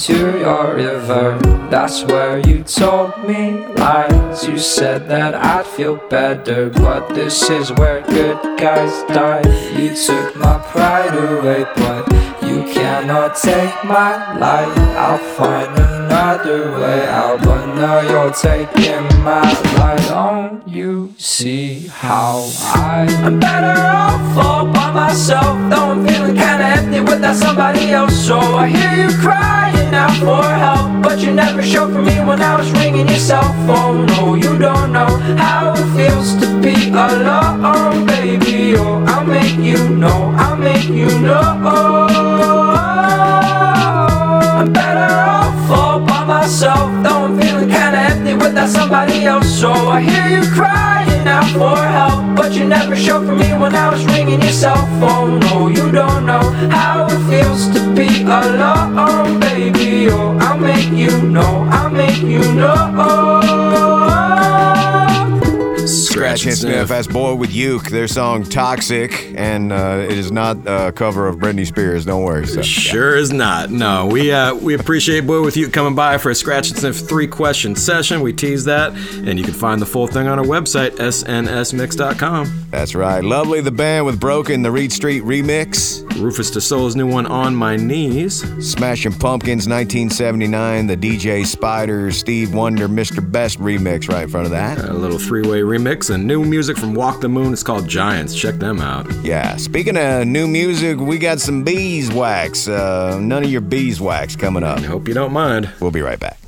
Into 0.00 0.38
your 0.38 0.76
river. 0.76 1.38
That's 1.70 2.04
where 2.04 2.38
you 2.38 2.62
told 2.64 3.12
me 3.28 3.66
lies. 3.76 4.46
You 4.46 4.56
said 4.56 5.08
that 5.08 5.34
I'd 5.34 5.66
feel 5.66 5.96
better, 6.08 6.70
but 6.70 7.10
this 7.10 7.50
is 7.50 7.70
where 7.72 8.00
good 8.06 8.38
guys 8.58 8.92
die. 9.12 9.42
You 9.76 9.94
took 9.94 10.36
my 10.36 10.58
pride 10.72 11.14
away, 11.14 11.64
but 11.76 12.10
you 12.42 12.62
cannot 12.72 13.36
take 13.36 13.74
my 13.84 14.38
life. 14.38 14.78
I'll 14.96 15.18
find 15.36 15.78
another 15.78 16.72
way 16.80 17.06
out, 17.06 17.42
but 17.42 17.74
now 17.74 18.00
you're 18.00 18.32
taking 18.32 19.04
my 19.22 19.52
life. 19.76 20.08
Don't 20.08 20.66
you 20.66 21.14
see 21.18 21.88
how 21.88 22.48
I? 22.74 23.06
I'm 23.22 23.38
better 23.38 23.78
off 23.78 24.36
all 24.38 24.72
by 24.72 24.92
myself, 24.92 25.58
though 25.68 25.92
I'm 25.92 26.06
feeling 26.06 26.36
kinda 26.36 26.64
empty 26.78 27.00
without 27.00 27.36
somebody 27.36 27.90
else. 27.92 28.14
So 28.14 28.38
I 28.38 28.68
hear 28.68 29.04
you 29.04 29.16
crying 29.18 29.89
out 29.94 30.16
for 30.18 30.42
help, 30.42 31.02
but 31.02 31.18
you 31.20 31.32
never 31.32 31.62
showed 31.62 31.92
for 31.92 32.02
me 32.02 32.20
when 32.20 32.40
I 32.40 32.56
was 32.56 32.70
ringing 32.72 33.08
your 33.08 33.18
cell 33.18 33.52
phone. 33.66 34.06
No, 34.06 34.34
you 34.34 34.58
don't 34.58 34.92
know 34.92 35.06
how 35.36 35.74
it 35.76 35.86
feels 35.96 36.34
to 36.40 36.60
be 36.60 36.90
alone, 36.90 38.06
baby. 38.06 38.74
Oh, 38.76 39.04
I'll 39.06 39.24
make 39.24 39.56
you 39.58 39.88
know, 39.88 40.34
I'll 40.36 40.56
make 40.56 40.88
you 40.88 41.08
know. 41.20 41.40
I'm 44.58 44.72
better 44.72 45.14
off 45.14 45.70
all 45.70 46.00
by 46.00 46.24
myself, 46.24 46.90
though 47.02 47.24
I'm 47.26 47.40
feeling 47.40 47.68
kinda 47.68 47.98
empty 47.98 48.34
without 48.34 48.68
somebody 48.68 49.24
else. 49.24 49.48
So 49.60 49.72
I 49.72 50.00
hear 50.02 50.26
you 50.28 50.42
crying 51.22 51.28
out 51.28 51.52
for 51.52 51.86
help, 51.86 52.36
but 52.36 52.52
you 52.52 52.64
never 52.66 52.96
showed 52.96 53.26
for 53.26 53.34
me 53.34 53.52
when 53.52 53.74
I 53.74 53.90
was 53.90 54.04
ringing 54.06 54.40
your 54.40 54.52
cell 54.52 54.86
phone. 55.00 55.40
No, 55.40 55.68
you 55.68 55.90
don't 55.90 56.26
know 56.26 56.40
how 56.70 57.06
it 57.06 57.30
feels 57.30 57.68
to 57.74 57.94
be 57.94 58.22
alone, 58.22 59.40
baby. 59.40 60.08
Oh, 60.10 60.36
I'll 60.40 60.58
make 60.58 60.90
you 60.90 61.22
know, 61.22 61.68
I'll 61.70 61.90
make 61.90 62.22
you 62.22 62.40
know. 62.54 63.40
Scratch 66.20 66.44
and 66.44 66.54
Sniff. 66.54 66.88
That's 66.88 67.06
Boy 67.06 67.34
with 67.34 67.54
Uke. 67.54 67.88
Their 67.88 68.06
song 68.06 68.44
Toxic, 68.44 69.32
and 69.36 69.72
uh, 69.72 70.06
it 70.06 70.18
is 70.18 70.30
not 70.30 70.58
a 70.66 70.92
cover 70.92 71.26
of 71.26 71.36
Britney 71.36 71.66
Spears. 71.66 72.04
Don't 72.04 72.22
worry. 72.24 72.46
So, 72.46 72.60
Sure 72.60 73.16
is 73.16 73.32
not. 73.32 73.70
No, 73.70 74.04
we 74.04 74.30
uh, 74.30 74.54
we 74.54 74.74
appreciate 74.74 75.26
Boy 75.26 75.42
with 75.42 75.56
Uke 75.56 75.72
coming 75.72 75.94
by 75.94 76.18
for 76.18 76.28
a 76.28 76.34
scratch 76.34 76.68
and 76.68 76.78
sniff 76.78 76.96
three 77.08 77.26
question 77.26 77.74
session. 77.74 78.20
We 78.20 78.34
tease 78.34 78.66
that, 78.66 78.92
and 78.92 79.38
you 79.38 79.44
can 79.46 79.54
find 79.54 79.80
the 79.80 79.86
full 79.86 80.06
thing 80.06 80.28
on 80.28 80.38
our 80.38 80.44
website 80.44 80.90
snsmix.com. 80.98 82.66
That's 82.70 82.94
right. 82.94 83.24
Lovely 83.24 83.62
the 83.62 83.72
band 83.72 84.04
with 84.04 84.20
Broken, 84.20 84.60
the 84.60 84.70
Reed 84.70 84.92
Street 84.92 85.22
remix. 85.22 86.04
Rüfüs 86.20 86.52
Du 86.52 86.60
Sol's 86.60 86.94
new 86.96 87.06
one 87.06 87.24
on 87.26 87.54
my 87.54 87.76
knees. 87.76 88.42
Smashing 88.64 89.12
Pumpkins 89.12 89.66
1979, 89.66 90.86
the 90.86 90.96
DJ 90.96 91.46
Spider, 91.46 92.10
Steve 92.10 92.52
Wonder, 92.52 92.88
Mr. 92.88 93.20
Best 93.32 93.58
remix 93.58 94.08
right 94.08 94.24
in 94.24 94.28
front 94.28 94.44
of 94.44 94.52
that. 94.52 94.78
A 94.78 94.92
little 94.92 95.18
three-way 95.18 95.60
remix 95.60 96.09
and 96.10 96.26
new 96.26 96.44
music 96.44 96.76
from 96.76 96.94
Walk 96.94 97.20
the 97.20 97.28
Moon. 97.28 97.52
It's 97.52 97.62
called 97.62 97.88
Giants. 97.88 98.34
Check 98.34 98.56
them 98.56 98.80
out. 98.80 99.10
Yeah. 99.22 99.56
Speaking 99.56 99.96
of 99.96 100.26
new 100.26 100.46
music, 100.46 100.98
we 100.98 101.18
got 101.18 101.40
some 101.40 101.64
beeswax. 101.64 102.68
Uh, 102.68 103.18
none 103.20 103.44
of 103.44 103.50
your 103.50 103.60
beeswax 103.60 104.36
coming 104.36 104.62
up. 104.62 104.80
Hope 104.80 105.08
you 105.08 105.14
don't 105.14 105.32
mind. 105.32 105.70
We'll 105.80 105.90
be 105.90 106.02
right 106.02 106.20
back. 106.20 106.38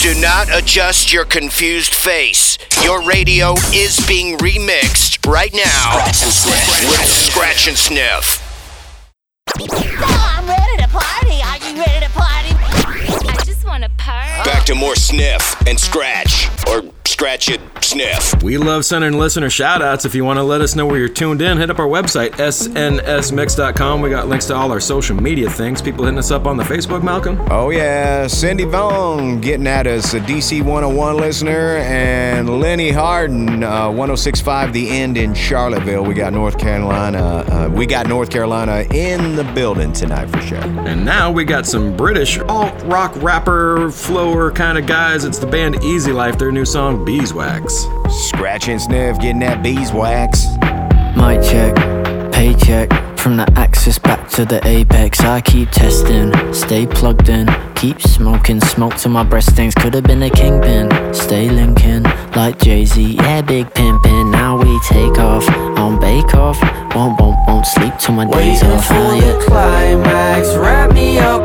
Do 0.00 0.18
not 0.18 0.48
adjust 0.50 1.12
your 1.12 1.26
confused 1.26 1.94
face. 1.94 2.56
Your 2.82 3.02
radio 3.02 3.52
is 3.74 4.02
being 4.08 4.38
remixed 4.38 5.30
right 5.30 5.52
now 5.52 6.06
Scratch 6.08 6.22
and 6.22 6.32
Sniff. 6.32 6.88
with 6.88 7.06
Scratch 7.08 7.68
and 7.68 7.76
Sniff. 7.76 8.46
I'm 9.58 10.46
ready 10.48 10.82
to 10.82 10.88
party. 10.88 11.42
Are 11.42 11.58
you 11.58 11.76
ready 11.76 12.06
to 12.06 12.09
party? 12.09 12.09
I 12.09 12.09
just 14.10 14.36
want 14.36 14.36
to 14.36 14.42
party. 14.42 14.50
Back 14.50 14.66
to 14.66 14.74
more 14.74 14.94
Sniff 14.94 15.66
and 15.66 15.78
Scratch. 15.78 16.48
Or 16.68 16.82
Scratch 17.20 17.50
it, 17.50 17.60
Sniff. 17.82 18.42
We 18.42 18.56
love 18.56 18.84
sending 18.84 19.12
listener 19.12 19.50
shout 19.50 19.82
outs. 19.82 20.06
If 20.06 20.14
you 20.14 20.24
want 20.24 20.38
to 20.38 20.42
let 20.42 20.62
us 20.62 20.74
know 20.74 20.86
where 20.86 20.96
you're 20.98 21.08
tuned 21.08 21.42
in, 21.42 21.58
hit 21.58 21.68
up 21.68 21.78
our 21.78 21.86
website, 21.86 22.30
snsmix.com. 22.30 24.00
We 24.00 24.08
got 24.08 24.28
links 24.28 24.46
to 24.46 24.54
all 24.54 24.72
our 24.72 24.80
social 24.80 25.16
media 25.16 25.50
things. 25.50 25.82
People 25.82 26.04
hitting 26.04 26.18
us 26.18 26.30
up 26.30 26.46
on 26.46 26.56
the 26.56 26.62
Facebook, 26.62 27.02
Malcolm. 27.02 27.38
Oh, 27.50 27.68
yeah. 27.68 28.26
Cindy 28.26 28.64
Vaughn 28.64 29.40
getting 29.42 29.66
at 29.66 29.86
us, 29.86 30.14
a 30.14 30.20
DC 30.20 30.62
101 30.62 31.16
listener, 31.18 31.76
and 31.78 32.60
Lenny 32.60 32.90
Harden, 32.90 33.64
uh, 33.64 33.88
1065 33.88 34.72
The 34.72 34.88
End 34.88 35.18
in 35.18 35.34
Charlottesville. 35.34 36.04
We 36.04 36.14
got 36.14 36.32
North 36.32 36.58
Carolina. 36.58 37.44
Uh, 37.50 37.68
we 37.70 37.84
got 37.84 38.06
North 38.06 38.30
Carolina 38.30 38.86
in 38.94 39.36
the 39.36 39.44
building 39.52 39.92
tonight 39.92 40.30
for 40.30 40.40
sure. 40.40 40.58
And 40.58 41.04
now 41.04 41.30
we 41.30 41.44
got 41.44 41.66
some 41.66 41.94
British 41.96 42.38
alt 42.38 42.82
rock 42.84 43.12
rapper, 43.16 43.90
flower 44.00 44.50
kind 44.50 44.78
of 44.78 44.86
guys. 44.86 45.24
It's 45.24 45.38
the 45.38 45.46
band 45.46 45.82
Easy 45.84 46.12
Life, 46.12 46.38
their 46.38 46.50
new 46.50 46.64
song 46.64 47.04
Beeswax. 47.04 47.86
Scratch 48.08 48.68
and 48.68 48.80
sniff, 48.80 49.18
getting 49.18 49.40
that 49.40 49.62
beeswax. 49.62 50.46
My 51.16 51.38
check, 51.42 51.74
paycheck, 52.32 52.90
from 53.18 53.36
the 53.36 53.46
axis 53.56 53.98
back 53.98 54.28
to 54.30 54.40
to 54.40 54.46
the 54.46 54.66
apex, 54.66 55.20
I 55.20 55.42
keep 55.42 55.70
testing. 55.70 56.32
Stay 56.54 56.86
plugged 56.86 57.28
in, 57.28 57.46
keep 57.74 58.00
smoking. 58.00 58.58
Smoke 58.60 58.96
till 58.96 59.10
my 59.10 59.22
breath 59.22 59.44
stings, 59.44 59.74
could 59.74 59.92
have 59.92 60.04
been 60.04 60.22
a 60.22 60.30
kingpin. 60.30 60.88
Stay 61.12 61.50
linking, 61.50 62.04
like 62.34 62.58
Jay 62.58 62.86
Z, 62.86 63.02
yeah, 63.02 63.42
big 63.42 63.66
pimpin'. 63.74 64.32
Now 64.32 64.56
we 64.56 64.80
take 64.88 65.18
off 65.18 65.46
on 65.78 66.00
Bake 66.00 66.34
Off. 66.34 66.58
Won't, 66.94 67.20
won't, 67.20 67.36
won't 67.46 67.66
sleep 67.66 67.92
till 67.98 68.14
my 68.14 68.24
days 68.24 68.62
Waiting 68.62 68.70
off. 68.70 68.86
for 68.86 68.94
the 68.94 69.44
climax, 69.46 70.56
wrap 70.56 70.92
me 70.94 71.18
up 71.18 71.39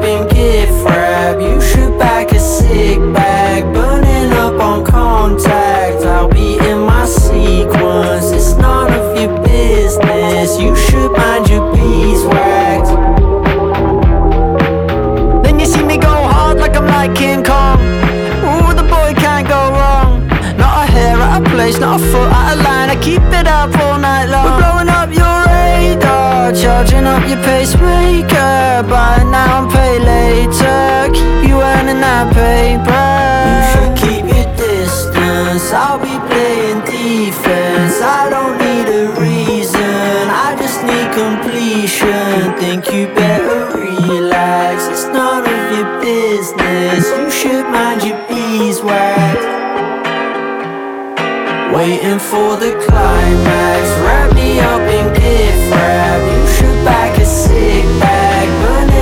keep 23.06 23.22
it 23.40 23.48
up 23.48 23.70
all 23.84 24.00
night 24.00 24.26
long. 24.34 24.46
We're 24.46 24.58
blowing 24.62 24.90
up 24.90 25.10
your 25.22 25.38
radar, 25.46 26.52
charging 26.62 27.06
up 27.06 27.24
your 27.30 27.42
pacemaker. 27.46 28.82
Buy 28.90 29.22
now 29.38 29.62
and 29.62 29.72
pay 29.72 29.96
later. 30.00 31.14
Keep 31.14 31.50
you 31.50 31.56
earning 31.62 32.02
that 32.02 32.26
paper. 32.34 33.06
You 33.50 33.58
should 33.72 33.94
keep 34.02 34.26
your 34.36 34.50
distance. 34.58 35.72
I'll 35.72 36.05
Waiting 51.76 52.20
for 52.20 52.56
the 52.56 52.72
climax. 52.88 53.90
Wrap 54.00 54.34
me 54.34 54.62
up 54.62 54.80
in 54.80 55.14
gift 55.14 55.72
wrap. 55.72 56.22
You 56.22 56.48
should 56.56 56.86
back 56.86 57.18
a 57.20 57.26
sick 57.26 57.84
bag. 58.00 58.48
Burning 58.64 58.95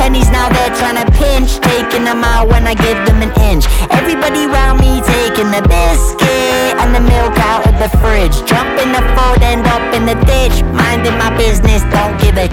pennies, 0.00 0.30
now 0.30 0.48
they're 0.48 0.74
trying 0.80 0.96
to 0.96 1.06
pinch. 1.12 1.60
Taking 1.60 2.04
them 2.04 2.24
out 2.24 2.48
when 2.48 2.66
I 2.66 2.74
give 2.74 2.98
them 3.04 3.20
an 3.20 3.32
inch. 3.50 3.64
Everybody 3.92 4.46
round 4.46 4.80
me 4.80 5.04
taking 5.04 5.50
the 5.52 5.62
biscuit 5.68 6.72
and 6.80 6.90
the 6.96 7.04
milk 7.04 7.36
out 7.50 7.69
the 7.80 7.88
fridge. 7.96 8.36
Jump 8.44 8.68
in 8.76 8.92
the 8.92 9.00
Ford, 9.16 9.40
end 9.40 9.66
up 9.66 9.80
in 9.96 10.04
the 10.04 10.14
ditch. 10.28 10.62
Minding 10.76 11.16
my 11.16 11.32
business, 11.36 11.80
don't 11.88 12.14
give 12.20 12.36
a. 12.36 12.46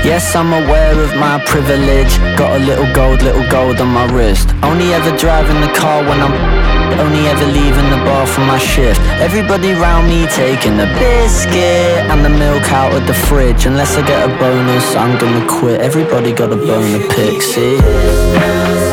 Yes, 0.00 0.34
I'm 0.34 0.52
aware 0.56 0.96
of 0.96 1.12
my 1.20 1.36
privilege. 1.44 2.12
Got 2.40 2.56
a 2.56 2.64
little 2.64 2.88
gold, 2.94 3.20
little 3.20 3.46
gold 3.50 3.78
on 3.80 3.88
my 3.88 4.06
wrist. 4.10 4.48
Only 4.62 4.94
ever 4.96 5.12
driving 5.18 5.60
the 5.60 5.72
car 5.76 6.00
when 6.08 6.18
I'm. 6.24 6.34
Only 6.98 7.28
ever 7.28 7.46
leaving 7.46 7.88
the 7.94 8.00
bar 8.08 8.26
for 8.26 8.40
my 8.40 8.58
shift. 8.58 9.00
Everybody 9.20 9.72
round 9.72 10.08
me 10.08 10.26
taking 10.26 10.76
the 10.76 10.88
biscuit 10.98 12.00
and 12.10 12.24
the 12.24 12.30
milk 12.30 12.64
out 12.72 12.92
of 12.92 13.06
the 13.06 13.14
fridge. 13.14 13.66
Unless 13.66 13.96
I 13.96 14.02
get 14.06 14.28
a 14.28 14.32
bonus, 14.38 14.96
I'm 14.96 15.18
gonna 15.18 15.46
quit. 15.46 15.80
Everybody 15.80 16.32
got 16.32 16.52
a 16.52 16.56
bone 16.56 16.90
to 16.98 17.08
pick, 17.14 17.42
see? 17.42 18.89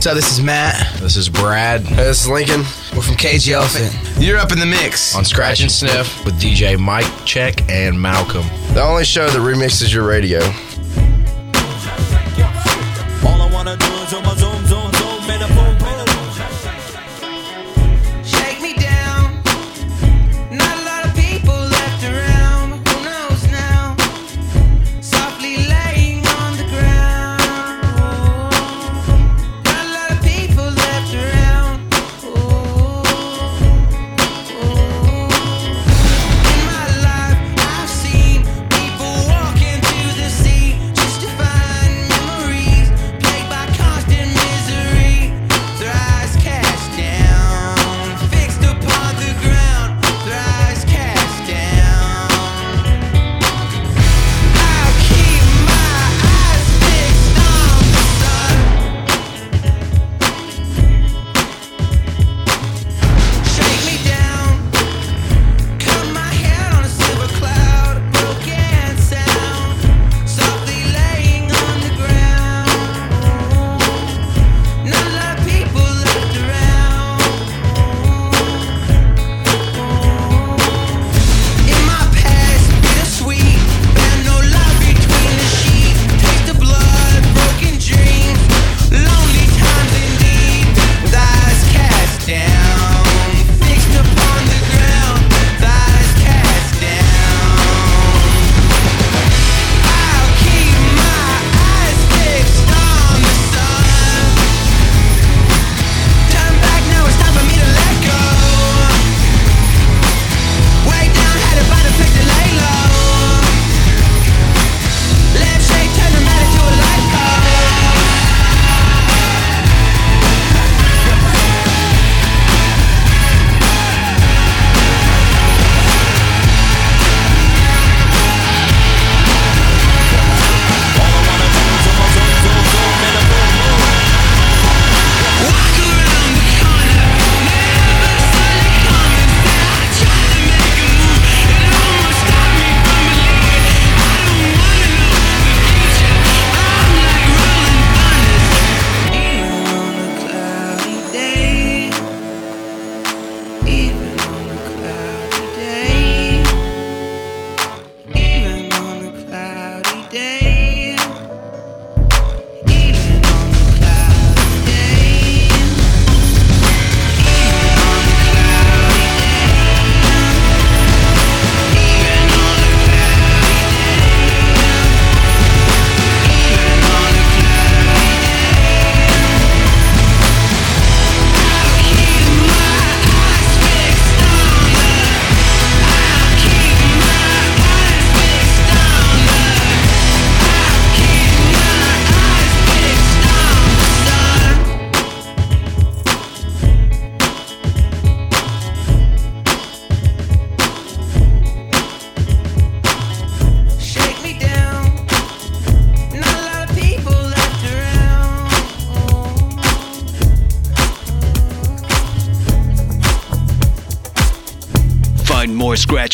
So 0.00 0.14
this 0.14 0.30
is 0.30 0.40
Matt. 0.40 1.00
This 1.00 1.16
is 1.16 1.28
Brad. 1.28 1.80
Hey, 1.80 1.96
This 2.04 2.22
is 2.22 2.28
Lincoln. 2.28 2.60
We're 2.94 3.02
from 3.02 3.16
Cage 3.16 3.44
the 3.44 3.54
Elephant. 3.54 3.92
You're 4.22 4.38
up 4.38 4.52
in 4.52 4.60
the 4.60 4.66
mix 4.66 5.16
on 5.16 5.24
Scratch 5.24 5.60
and 5.62 5.70
Sniff 5.70 6.24
with 6.24 6.40
DJ 6.40 6.78
Mike 6.78 7.10
Check 7.24 7.68
and 7.68 8.00
Malcolm. 8.00 8.46
The 8.74 8.82
only 8.82 9.04
show 9.04 9.26
that 9.28 9.38
remixes 9.38 9.92
your 9.92 10.06
radio. 10.06 10.38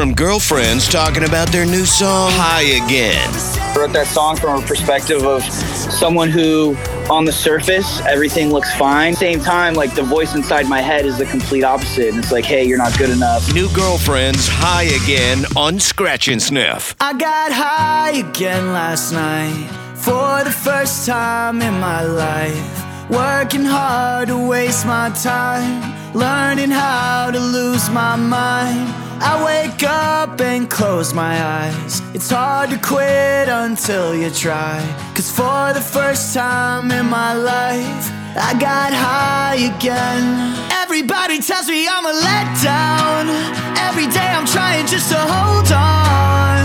from 0.00 0.14
Girlfriends 0.14 0.88
talking 0.88 1.24
about 1.24 1.52
their 1.52 1.66
new 1.66 1.84
song, 1.84 2.30
High 2.32 2.82
Again. 2.82 3.28
wrote 3.76 3.92
that 3.92 4.06
song 4.06 4.34
from 4.34 4.64
a 4.64 4.66
perspective 4.66 5.26
of 5.26 5.44
someone 5.44 6.30
who 6.30 6.74
on 7.10 7.26
the 7.26 7.32
surface 7.32 8.00
everything 8.06 8.50
looks 8.50 8.74
fine 8.76 9.14
same 9.14 9.40
time 9.40 9.74
like 9.74 9.94
the 9.94 10.02
voice 10.02 10.34
inside 10.34 10.66
my 10.66 10.80
head 10.80 11.04
is 11.04 11.18
the 11.18 11.26
complete 11.26 11.64
opposite 11.64 12.08
and 12.08 12.18
it's 12.18 12.32
like 12.32 12.46
hey 12.46 12.64
you're 12.64 12.78
not 12.78 12.96
good 12.96 13.10
enough 13.10 13.52
New 13.52 13.68
Girlfriends, 13.74 14.48
High 14.48 14.84
Again 15.04 15.44
on 15.54 15.78
Scratch 15.78 16.28
and 16.28 16.40
Sniff. 16.40 16.96
I 16.98 17.12
got 17.12 17.52
high 17.52 18.12
again 18.12 18.72
last 18.72 19.12
night 19.12 19.68
for 19.96 20.42
the 20.44 20.50
first 20.50 21.06
time 21.06 21.60
in 21.60 21.74
my 21.74 22.02
life. 22.04 23.10
Working 23.10 23.66
hard 23.66 24.28
to 24.28 24.48
waste 24.48 24.86
my 24.86 25.10
time, 25.10 26.14
learning 26.14 26.70
how 26.70 27.30
to 27.30 27.38
lose 27.38 27.90
my 27.90 28.16
mind. 28.16 28.99
I 29.22 29.36
wake 29.44 29.82
up 29.82 30.40
and 30.40 30.68
close 30.70 31.12
my 31.12 31.36
eyes. 31.44 32.00
It's 32.14 32.30
hard 32.30 32.70
to 32.70 32.78
quit 32.78 33.48
until 33.48 34.14
you 34.14 34.30
try. 34.30 34.80
Cause 35.14 35.30
for 35.30 35.74
the 35.74 35.80
first 35.80 36.32
time 36.32 36.90
in 36.90 37.04
my 37.04 37.34
life, 37.34 38.08
I 38.32 38.56
got 38.58 38.94
high 38.96 39.60
again. 39.76 40.56
Everybody 40.72 41.38
tells 41.42 41.68
me 41.68 41.86
I'm 41.86 42.06
a 42.06 42.16
letdown. 42.16 43.28
Every 43.76 44.08
day 44.08 44.24
I'm 44.32 44.46
trying 44.46 44.86
just 44.86 45.12
to 45.12 45.20
hold 45.20 45.68
on. 45.68 46.64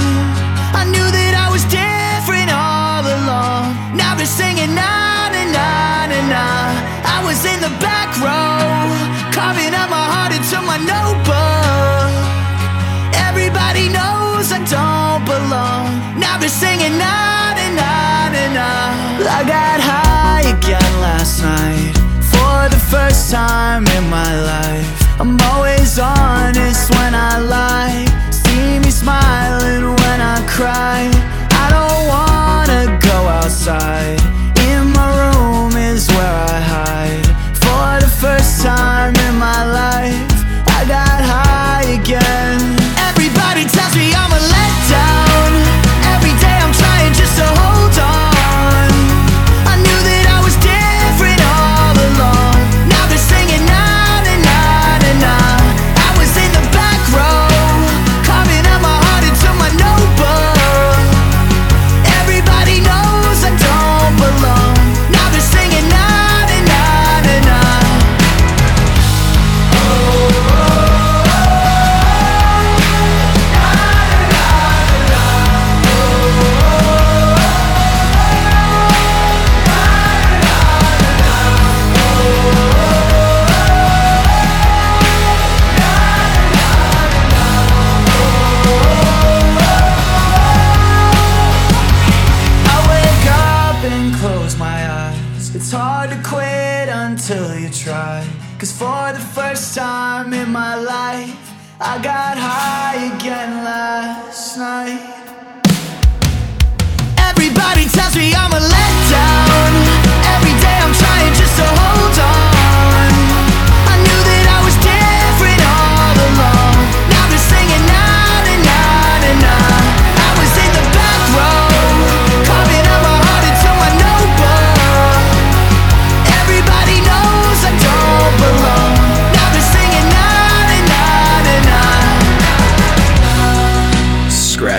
I 0.72 0.88
knew 0.88 1.08
that 1.12 1.34
I 1.36 1.51
was 1.51 1.68
different 1.68 2.47
all 2.56 3.03
along. 3.03 3.99
Now 3.99 4.16
they're 4.16 4.32
singing 4.32 4.72
na 4.72 5.28
na 5.28 5.43
na 5.51 6.08
na 6.08 6.20
na. 6.32 6.45
I 7.03 7.20
was 7.28 7.43
in 7.43 7.60
the 7.60 7.74
back 7.84 8.16
row, 8.24 8.88
carving 9.36 9.76
out 9.76 9.89
my 9.91 10.08
heart 10.08 10.32
into 10.32 10.56
my 10.64 10.80
notebook. 10.80 11.24
Singing 16.56 16.97
na 16.97 17.51
na 17.58 17.68
na 17.80 17.91
na 18.34 18.43
na. 18.58 18.70
I 19.39 19.41
got 19.43 19.80
high 19.91 20.43
again 20.56 20.93
last 21.01 21.43
night 21.43 21.95
for 22.32 22.58
the 22.74 22.82
first 22.93 23.30
time 23.32 23.84
in 23.97 24.03
my 24.10 24.32
life. 24.53 24.89
I'm 25.20 25.36
always 25.51 25.99
honest 25.99 26.84
when 26.95 27.14
I 27.14 27.39
lie. 27.39 28.06
See 28.32 28.80
me 28.80 28.91
smiling 29.03 29.84
when 30.01 30.20
I 30.36 30.38
cry. 30.56 31.01
I 31.64 31.66
don't 31.76 32.01
wanna 32.14 32.84
go 33.10 33.18
outside. 33.39 34.20
In 34.70 34.82
my 34.97 35.08
room 35.20 35.72
is 35.76 36.08
where 36.16 36.38
I 36.56 36.60
hide. 36.76 37.28
For 37.64 37.89
the 38.06 38.12
first 38.24 38.62
time 38.64 39.16
in 39.28 39.36
my 39.47 39.62
life, 39.80 39.95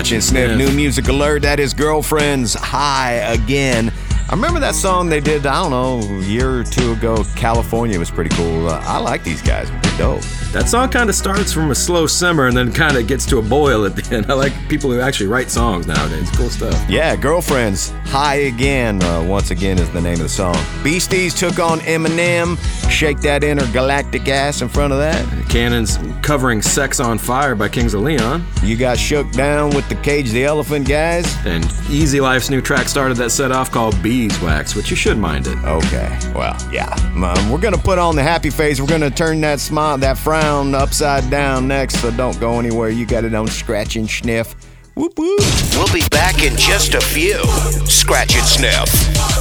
Scratch 0.07 0.15
and 0.15 0.23
sniff. 0.23 0.57
New 0.57 0.71
music 0.71 1.09
alert. 1.09 1.43
That 1.43 1.59
is 1.59 1.75
Girlfriends 1.75 2.55
High 2.55 3.15
Again. 3.15 3.93
I 4.29 4.35
remember 4.35 4.61
that 4.61 4.77
song 4.77 5.09
they 5.09 5.19
did, 5.19 5.45
I 5.47 5.61
don't 5.61 5.73
know, 5.73 5.99
a 5.99 6.23
year 6.23 6.61
or 6.61 6.63
two 6.63 6.93
ago. 6.93 7.25
California 7.35 7.99
was 7.99 8.09
pretty 8.09 8.31
cool. 8.37 8.69
Uh, 8.69 8.81
I 8.85 8.99
like 8.99 9.25
these 9.25 9.43
guys. 9.43 9.69
Dope. 9.99 10.23
That 10.53 10.69
song 10.69 10.89
kind 10.89 11.11
of 11.11 11.17
starts 11.17 11.53
from 11.53 11.71
a 11.71 11.75
slow 11.75 12.07
simmer 12.07 12.47
and 12.47 12.57
then 12.57 12.73
kind 12.73 12.97
of 12.97 13.07
gets 13.07 13.27
to 13.27 13.39
a 13.39 13.43
boil 13.43 13.85
at 13.85 13.95
the 13.95 14.15
end. 14.17 14.27
I 14.31 14.35
like 14.35 14.53
people 14.69 14.91
who 14.91 15.01
actually 15.01 15.27
write 15.27 15.51
songs 15.51 15.87
nowadays. 15.87 16.31
Cool 16.31 16.49
stuff. 16.51 16.89
Yeah, 16.89 17.15
Girlfriends 17.15 17.91
High 18.07 18.47
Again, 18.47 19.03
uh, 19.03 19.23
once 19.23 19.51
again, 19.51 19.79
is 19.79 19.91
the 19.91 20.01
name 20.01 20.15
of 20.15 20.21
the 20.21 20.29
song. 20.29 20.57
Beasties 20.83 21.35
took 21.35 21.59
on 21.59 21.81
Eminem. 21.81 22.59
Shake 22.91 23.21
that 23.21 23.45
intergalactic 23.45 24.29
ass 24.29 24.63
in 24.63 24.69
front 24.69 24.93
of 24.93 24.99
that. 24.99 25.25
Cannon's 25.49 25.99
covering 26.23 26.63
Sex 26.63 27.01
on 27.01 27.19
Fire 27.19 27.55
by 27.55 27.69
Kings 27.69 27.93
of 27.95 28.01
Leon. 28.03 28.45
You 28.63 28.77
got 28.77 28.99
shook 28.99 29.31
down 29.33 29.71
with 29.71 29.89
the 29.89 29.95
Cage 29.97 30.31
the 30.31 30.45
Elephant 30.45 30.89
guys. 30.89 31.37
And 31.45 31.65
Easy 31.91 32.21
Life's 32.21 32.49
new 32.51 32.61
track 32.63 32.89
started 32.89 33.17
that 33.19 33.31
set 33.31 33.53
off 33.53 33.71
called 33.71 34.01
Beeswax, 34.03 34.75
which 34.75 34.91
you 34.91 34.97
should 34.97 35.19
mind 35.19 35.47
it. 35.47 35.59
Okay, 35.65 36.19
well, 36.35 36.57
yeah. 36.73 36.95
Um, 37.15 37.51
we're 37.51 37.61
gonna 37.61 37.77
put 37.79 37.99
on 37.99 38.17
the 38.17 38.23
happy 38.23 38.51
face. 38.51 38.81
We're 38.81 38.87
gonna 38.87 39.11
turn 39.11 39.41
that 39.43 39.61
smile, 39.61 39.86
that 39.95 40.19
frown 40.19 40.75
upside 40.75 41.31
down 41.31 41.69
next. 41.69 42.01
So 42.01 42.11
don't 42.11 42.39
go 42.41 42.59
anywhere. 42.59 42.91
You 42.91 43.07
got 43.07 43.23
it 43.25 43.35
on 43.35 43.47
Scratch 43.47 43.95
and 43.95 44.11
Sniff 44.11 44.57
Whoop 44.97 45.19
whoop. 45.19 45.41
We'll 45.73 45.93
be 45.93 46.09
back 46.09 46.43
in 46.43 46.57
just 46.57 46.95
a 46.95 47.01
few. 47.03 47.45
Scratch 47.85 48.35
and 48.35 48.47
sniff. 48.47 48.89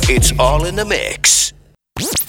It's 0.10 0.38
all 0.38 0.66
in 0.66 0.76
the 0.76 0.84
mix. 0.84 1.54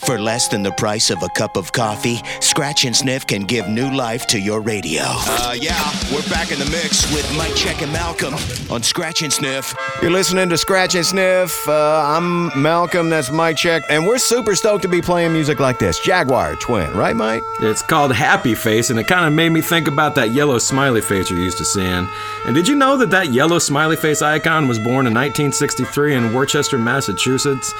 For 0.06 0.20
less 0.20 0.46
than 0.46 0.62
the 0.62 0.70
price 0.70 1.10
of 1.10 1.20
a 1.24 1.28
cup 1.28 1.56
of 1.56 1.72
coffee, 1.72 2.20
Scratch 2.40 2.84
and 2.84 2.94
Sniff 2.94 3.26
can 3.26 3.42
give 3.42 3.68
new 3.68 3.90
life 3.92 4.24
to 4.28 4.38
your 4.38 4.60
radio. 4.60 5.02
Uh, 5.04 5.56
yeah, 5.58 5.90
we're 6.14 6.22
back 6.28 6.52
in 6.52 6.60
the 6.60 6.64
mix 6.66 7.12
with 7.12 7.28
Mike 7.36 7.56
Check 7.56 7.82
and 7.82 7.92
Malcolm 7.92 8.34
on 8.70 8.84
Scratch 8.84 9.22
and 9.22 9.32
Sniff. 9.32 9.74
You're 10.00 10.12
listening 10.12 10.48
to 10.50 10.58
Scratch 10.58 10.94
and 10.94 11.04
Sniff. 11.04 11.68
Uh, 11.68 12.04
I'm 12.06 12.62
Malcolm, 12.62 13.10
that's 13.10 13.32
Mike 13.32 13.56
Check, 13.56 13.82
and 13.90 14.06
we're 14.06 14.18
super 14.18 14.54
stoked 14.54 14.82
to 14.82 14.88
be 14.88 15.02
playing 15.02 15.32
music 15.32 15.58
like 15.58 15.80
this. 15.80 15.98
Jaguar 15.98 16.54
Twin, 16.54 16.92
right, 16.92 17.16
Mike? 17.16 17.42
It's 17.58 17.82
called 17.82 18.14
Happy 18.14 18.54
Face, 18.54 18.90
and 18.90 19.00
it 19.00 19.08
kind 19.08 19.26
of 19.26 19.32
made 19.32 19.48
me 19.50 19.60
think 19.60 19.88
about 19.88 20.14
that 20.14 20.30
yellow 20.30 20.58
smiley 20.58 21.00
face 21.00 21.30
you're 21.30 21.40
used 21.40 21.58
to 21.58 21.64
seeing. 21.64 22.08
And 22.44 22.54
did 22.54 22.68
you 22.68 22.76
know 22.76 22.96
that 22.98 23.10
that 23.10 23.32
yellow 23.32 23.58
smiley 23.58 23.96
face 23.96 24.22
icon 24.22 24.68
was 24.68 24.78
born 24.78 25.08
in 25.08 25.14
1963 25.14 26.14
in 26.14 26.32
Worcester, 26.32 26.78
Massachusetts? 26.78 27.74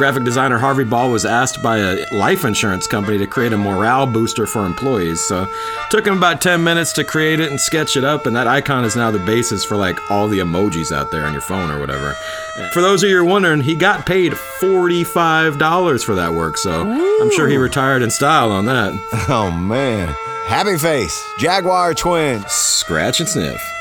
Graphic 0.00 0.24
designer 0.24 0.56
Harvey 0.56 0.84
Ball 0.84 1.10
was 1.10 1.26
asked 1.26 1.62
by 1.62 1.76
a 1.76 2.06
life 2.10 2.46
insurance 2.46 2.86
company 2.86 3.18
to 3.18 3.26
create 3.26 3.52
a 3.52 3.58
morale 3.58 4.06
booster 4.06 4.46
for 4.46 4.64
employees. 4.64 5.20
So, 5.20 5.46
took 5.90 6.06
him 6.06 6.16
about 6.16 6.40
10 6.40 6.64
minutes 6.64 6.94
to 6.94 7.04
create 7.04 7.38
it 7.38 7.50
and 7.50 7.60
sketch 7.60 7.98
it 7.98 8.02
up, 8.02 8.24
and 8.24 8.34
that 8.34 8.46
icon 8.46 8.86
is 8.86 8.96
now 8.96 9.10
the 9.10 9.18
basis 9.18 9.62
for 9.62 9.76
like 9.76 10.10
all 10.10 10.26
the 10.26 10.38
emojis 10.38 10.90
out 10.90 11.10
there 11.10 11.26
on 11.26 11.34
your 11.34 11.42
phone 11.42 11.70
or 11.70 11.78
whatever. 11.78 12.14
For 12.72 12.80
those 12.80 13.02
of 13.02 13.10
you 13.10 13.22
wondering, 13.26 13.60
he 13.60 13.74
got 13.74 14.06
paid 14.06 14.32
$45 14.32 16.02
for 16.02 16.14
that 16.14 16.32
work, 16.32 16.56
so 16.56 16.90
I'm 16.90 17.30
sure 17.32 17.46
he 17.46 17.58
retired 17.58 18.00
in 18.00 18.10
style 18.10 18.52
on 18.52 18.64
that. 18.64 18.94
Oh 19.28 19.50
man. 19.50 20.08
Happy 20.46 20.78
Face, 20.78 21.22
Jaguar 21.38 21.92
Twin. 21.92 22.42
Scratch 22.48 23.20
and 23.20 23.28
sniff. 23.28 23.79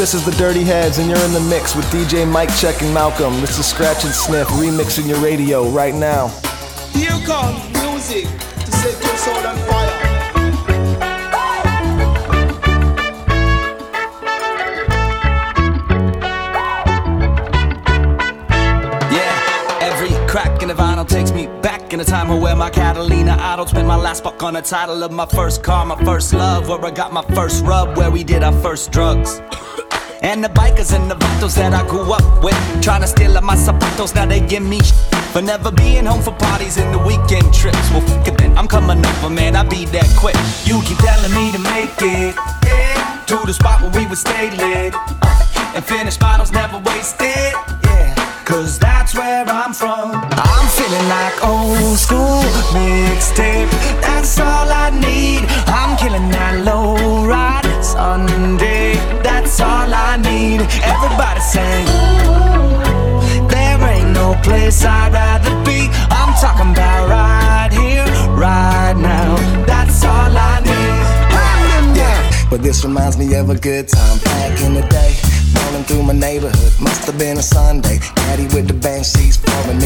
This 0.00 0.14
is 0.14 0.24
the 0.24 0.30
Dirty 0.30 0.64
Heads, 0.64 0.96
and 0.96 1.10
you're 1.10 1.18
in 1.18 1.34
the 1.34 1.40
mix 1.40 1.76
with 1.76 1.84
DJ 1.90 2.26
Mike 2.26 2.48
Check 2.56 2.80
and 2.80 2.94
Malcolm. 2.94 3.38
This 3.42 3.58
is 3.58 3.66
Scratch 3.66 4.02
and 4.02 4.14
Sniff 4.14 4.48
remixing 4.48 5.06
your 5.06 5.18
radio 5.18 5.68
right 5.68 5.94
now. 5.94 6.28
Here 6.94 7.10
comes 7.26 7.62
music 7.82 8.24
to 8.24 8.72
set 8.72 8.98
your 9.04 9.16
soul 9.18 9.46
on 9.46 9.58
fire. 9.68 10.00
Yeah, 19.12 19.78
every 19.82 20.08
crack 20.26 20.62
in 20.62 20.68
the 20.68 20.74
vinyl 20.74 21.06
takes 21.06 21.30
me 21.30 21.46
back 21.60 21.92
in 21.92 22.00
a 22.00 22.06
time 22.06 22.40
where 22.40 22.56
my 22.56 22.70
Catalina 22.70 23.36
idol 23.38 23.66
spent 23.66 23.86
my 23.86 23.96
last 23.96 24.24
buck 24.24 24.42
on 24.42 24.54
the 24.54 24.62
title 24.62 25.02
of 25.02 25.12
my 25.12 25.26
first 25.26 25.62
car, 25.62 25.84
my 25.84 26.02
first 26.06 26.32
love, 26.32 26.70
where 26.70 26.82
I 26.82 26.90
got 26.90 27.12
my 27.12 27.22
first 27.34 27.66
rub, 27.66 27.98
where 27.98 28.10
we 28.10 28.24
did 28.24 28.42
our 28.42 28.58
first 28.62 28.92
drugs. 28.92 29.42
And 30.30 30.44
the 30.44 30.48
bikers 30.48 30.94
and 30.94 31.10
the 31.10 31.16
vatos 31.16 31.56
that 31.56 31.74
I 31.74 31.84
grew 31.88 32.12
up 32.12 32.22
with, 32.44 32.54
trying 32.80 33.00
to 33.00 33.08
steal 33.08 33.36
up 33.36 33.42
my 33.42 33.56
zapatos, 33.56 34.14
now 34.14 34.26
they 34.26 34.38
give 34.38 34.62
me 34.62 34.78
sh- 34.78 34.92
for 35.32 35.42
never 35.42 35.72
being 35.72 36.06
home 36.06 36.22
for 36.22 36.30
parties 36.30 36.76
and 36.76 36.94
the 36.94 36.98
weekend 36.98 37.52
trips. 37.52 37.90
Well, 37.90 38.04
f 38.06 38.28
it 38.28 38.38
then, 38.38 38.56
I'm 38.56 38.68
coming 38.68 39.04
over, 39.04 39.28
man, 39.28 39.56
I 39.56 39.64
be 39.64 39.86
that 39.86 40.06
quick. 40.16 40.36
You 40.62 40.80
keep 40.86 40.98
telling 40.98 41.34
me 41.34 41.50
to 41.50 41.58
make 41.58 41.90
it 41.98 42.36
yeah, 42.62 43.24
to 43.26 43.42
the 43.44 43.52
spot 43.52 43.82
where 43.82 43.90
we 43.90 44.06
would 44.06 44.18
stay 44.18 44.54
lit 44.54 44.94
uh, 44.94 45.74
and 45.74 45.84
finish 45.84 46.16
bottles 46.16 46.52
never 46.52 46.78
wasted. 46.78 47.50
Yeah, 47.82 47.89
cause 48.50 48.78
that's 48.80 49.14
where 49.14 49.44
I'm 49.46 49.72
from. 49.72 50.10
I'm 50.12 50.66
feeling 50.76 51.08
like 51.08 51.36
old 51.44 51.96
school 51.96 52.42
mixtape. 52.74 53.70
That's 54.02 54.38
all 54.40 54.68
I 54.84 54.90
need. 54.90 55.42
I'm 55.70 55.96
killing 55.96 56.28
that 56.30 56.64
low 56.64 57.26
ride 57.26 57.64
Sunday. 57.82 58.94
That's 59.22 59.60
all 59.60 59.90
I 59.94 60.16
need. 60.16 60.60
Everybody 60.82 61.40
sing. 61.54 61.86
There 63.48 63.78
ain't 63.92 64.10
no 64.10 64.34
place 64.42 64.84
I'd 64.84 65.12
rather 65.12 65.54
be. 65.64 65.88
I'm 66.10 66.34
talking 66.42 66.72
about 66.72 67.08
right 67.08 67.72
here, 67.72 68.06
right 68.34 68.96
now. 68.96 69.36
That's 69.64 70.04
all 70.04 70.36
I 70.36 70.60
need. 70.66 70.80
But 72.50 72.62
this 72.62 72.84
reminds 72.84 73.16
me 73.16 73.32
of 73.34 73.48
a 73.48 73.56
good 73.56 73.86
time 73.86 74.18
back 74.18 74.60
in 74.62 74.74
the 74.74 74.82
day. 74.88 75.29
Rolling 75.54 75.84
through 75.84 76.02
my 76.04 76.12
neighborhood, 76.12 76.72
must 76.80 77.04
have 77.06 77.18
been 77.18 77.38
a 77.38 77.42
Sunday. 77.42 77.98
Daddy 78.14 78.46
with 78.54 78.68
the 78.68 78.74
bench 78.74 79.06
seats, 79.06 79.38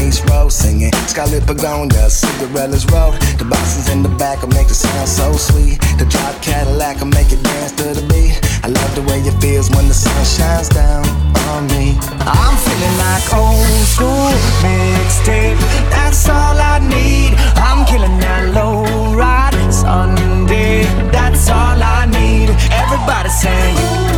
East 0.05 0.29
Road, 0.29 0.49
singing 0.49 0.91
Scarlet 1.07 1.45
Pagonia, 1.45 2.09
Cinderella's 2.09 2.85
Road. 2.91 3.13
The 3.39 3.45
bosses 3.45 3.89
in 3.89 4.03
the 4.03 4.09
back 4.09 4.41
will 4.41 4.49
make 4.49 4.67
it 4.67 4.75
sound 4.75 5.09
so 5.09 5.33
sweet. 5.33 5.79
The 5.99 6.05
drop 6.05 6.41
Cadillac 6.41 6.99
will 6.99 7.07
make 7.07 7.31
it 7.31 7.41
dance 7.43 7.71
to 7.79 7.93
the 7.93 8.05
beat. 8.07 8.35
I 8.63 8.67
love 8.69 8.95
the 8.95 9.01
way 9.03 9.19
it 9.19 9.35
feels 9.41 9.69
when 9.71 9.87
the 9.87 9.93
sun 9.93 10.21
shines 10.25 10.69
down 10.69 11.03
on 11.51 11.67
me. 11.67 11.97
I'm 12.21 12.55
feeling 12.65 12.95
like 13.05 13.25
old 13.33 13.85
school 13.93 14.31
mixtape. 14.63 15.59
That's 15.89 16.29
all 16.29 16.57
I 16.73 16.79
need. 16.79 17.33
I'm 17.57 17.85
killing 17.85 18.17
that 18.19 18.53
low 18.53 18.85
ride 19.15 19.55
Sunday. 19.73 20.83
That's 21.11 21.49
all 21.49 21.79
I 21.81 22.05
need. 22.05 22.49
Everybody 22.71 23.29
sing. 23.29 24.14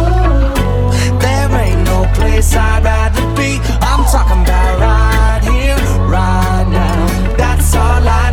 Place 2.17 2.55
I'd 2.55 2.83
rather 2.83 3.25
be. 3.35 3.59
I'm 3.81 4.03
talking 4.05 4.41
about 4.41 4.79
right 4.79 5.43
here, 5.53 5.77
right 6.09 6.67
now. 6.69 7.35
That's 7.37 7.75
all 7.75 8.07
I 8.07 8.26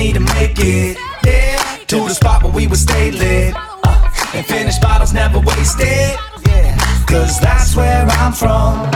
me 0.00 0.12
to 0.14 0.20
make 0.20 0.56
it, 0.56 0.96
yeah, 1.26 1.58
to 1.86 1.96
the 2.08 2.14
spot 2.14 2.42
where 2.42 2.52
we 2.52 2.66
would 2.66 2.78
stay 2.78 3.10
lit, 3.10 3.52
uh, 3.84 4.10
and 4.32 4.46
finish 4.46 4.78
bottles 4.78 5.12
never 5.12 5.38
wasted, 5.40 6.16
cause 7.06 7.38
that's 7.38 7.76
where 7.76 8.06
I'm 8.08 8.32
from. 8.32 8.88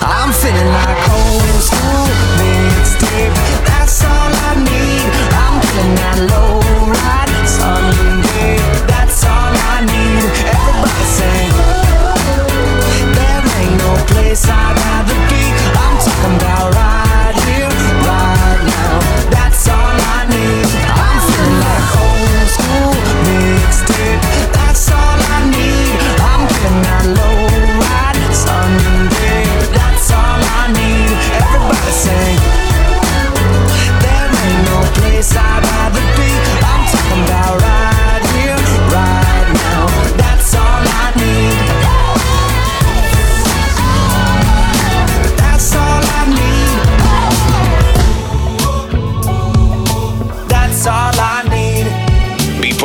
I'm 0.00 0.32
feeling 0.42 0.70
like 0.78 1.00
old 1.14 1.60
school 1.70 2.06
mixtape. 2.38 3.34
That's 3.70 4.02
all 4.10 4.32
I 4.48 4.52
need. 4.70 5.06
I'm 5.44 5.56
feeling 5.62 5.94
that 6.02 6.18
low 6.32 6.58
ride 6.98 7.46
Sunday. 7.46 8.58
That's 8.90 9.22
all 9.22 9.54
I 9.70 9.86
need. 9.92 10.26
Everybody 10.58 11.06
sing. 11.16 11.54
There 13.16 13.42
ain't 13.60 13.76
no 13.78 13.92
place 14.10 14.44
I'd 14.48 14.81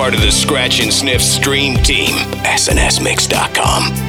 part 0.07 0.15
of 0.15 0.21
the 0.21 0.31
Scratch 0.31 0.79
and 0.79 0.93
Sniff 0.93 1.21
stream 1.21 1.75
team. 1.75 2.15
SNSMix.com. 2.45 4.06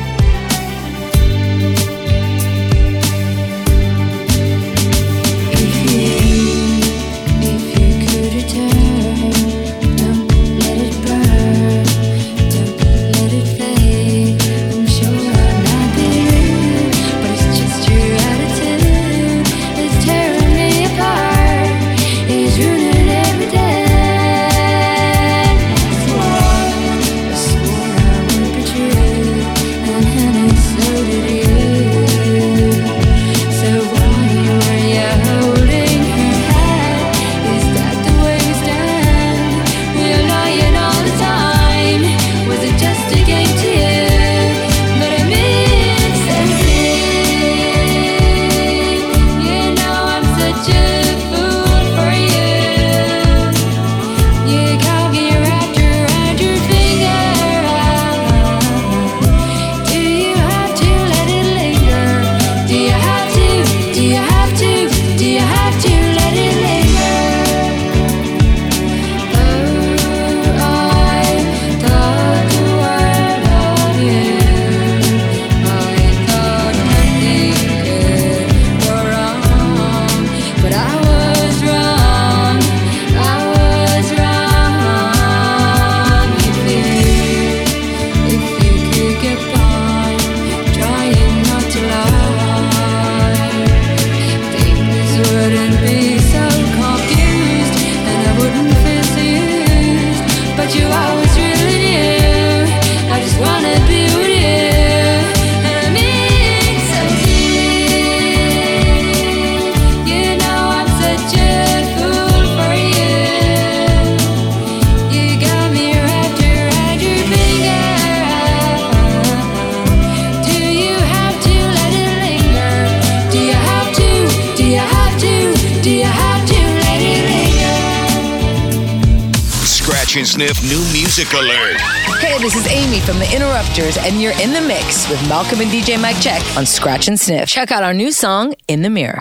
Malcolm 135.29 135.61
and 135.61 135.71
DJ 135.71 136.01
Mike 136.01 136.19
Check 136.23 136.43
on 136.57 136.65
Scratch 136.65 137.07
and 137.07 137.21
Sniff. 137.21 137.47
Check 137.51 137.71
out 137.71 137.83
our 137.83 137.93
new 137.93 138.11
song, 138.11 138.55
In 138.67 138.81
the 138.81 138.89
Mirror. 138.89 139.19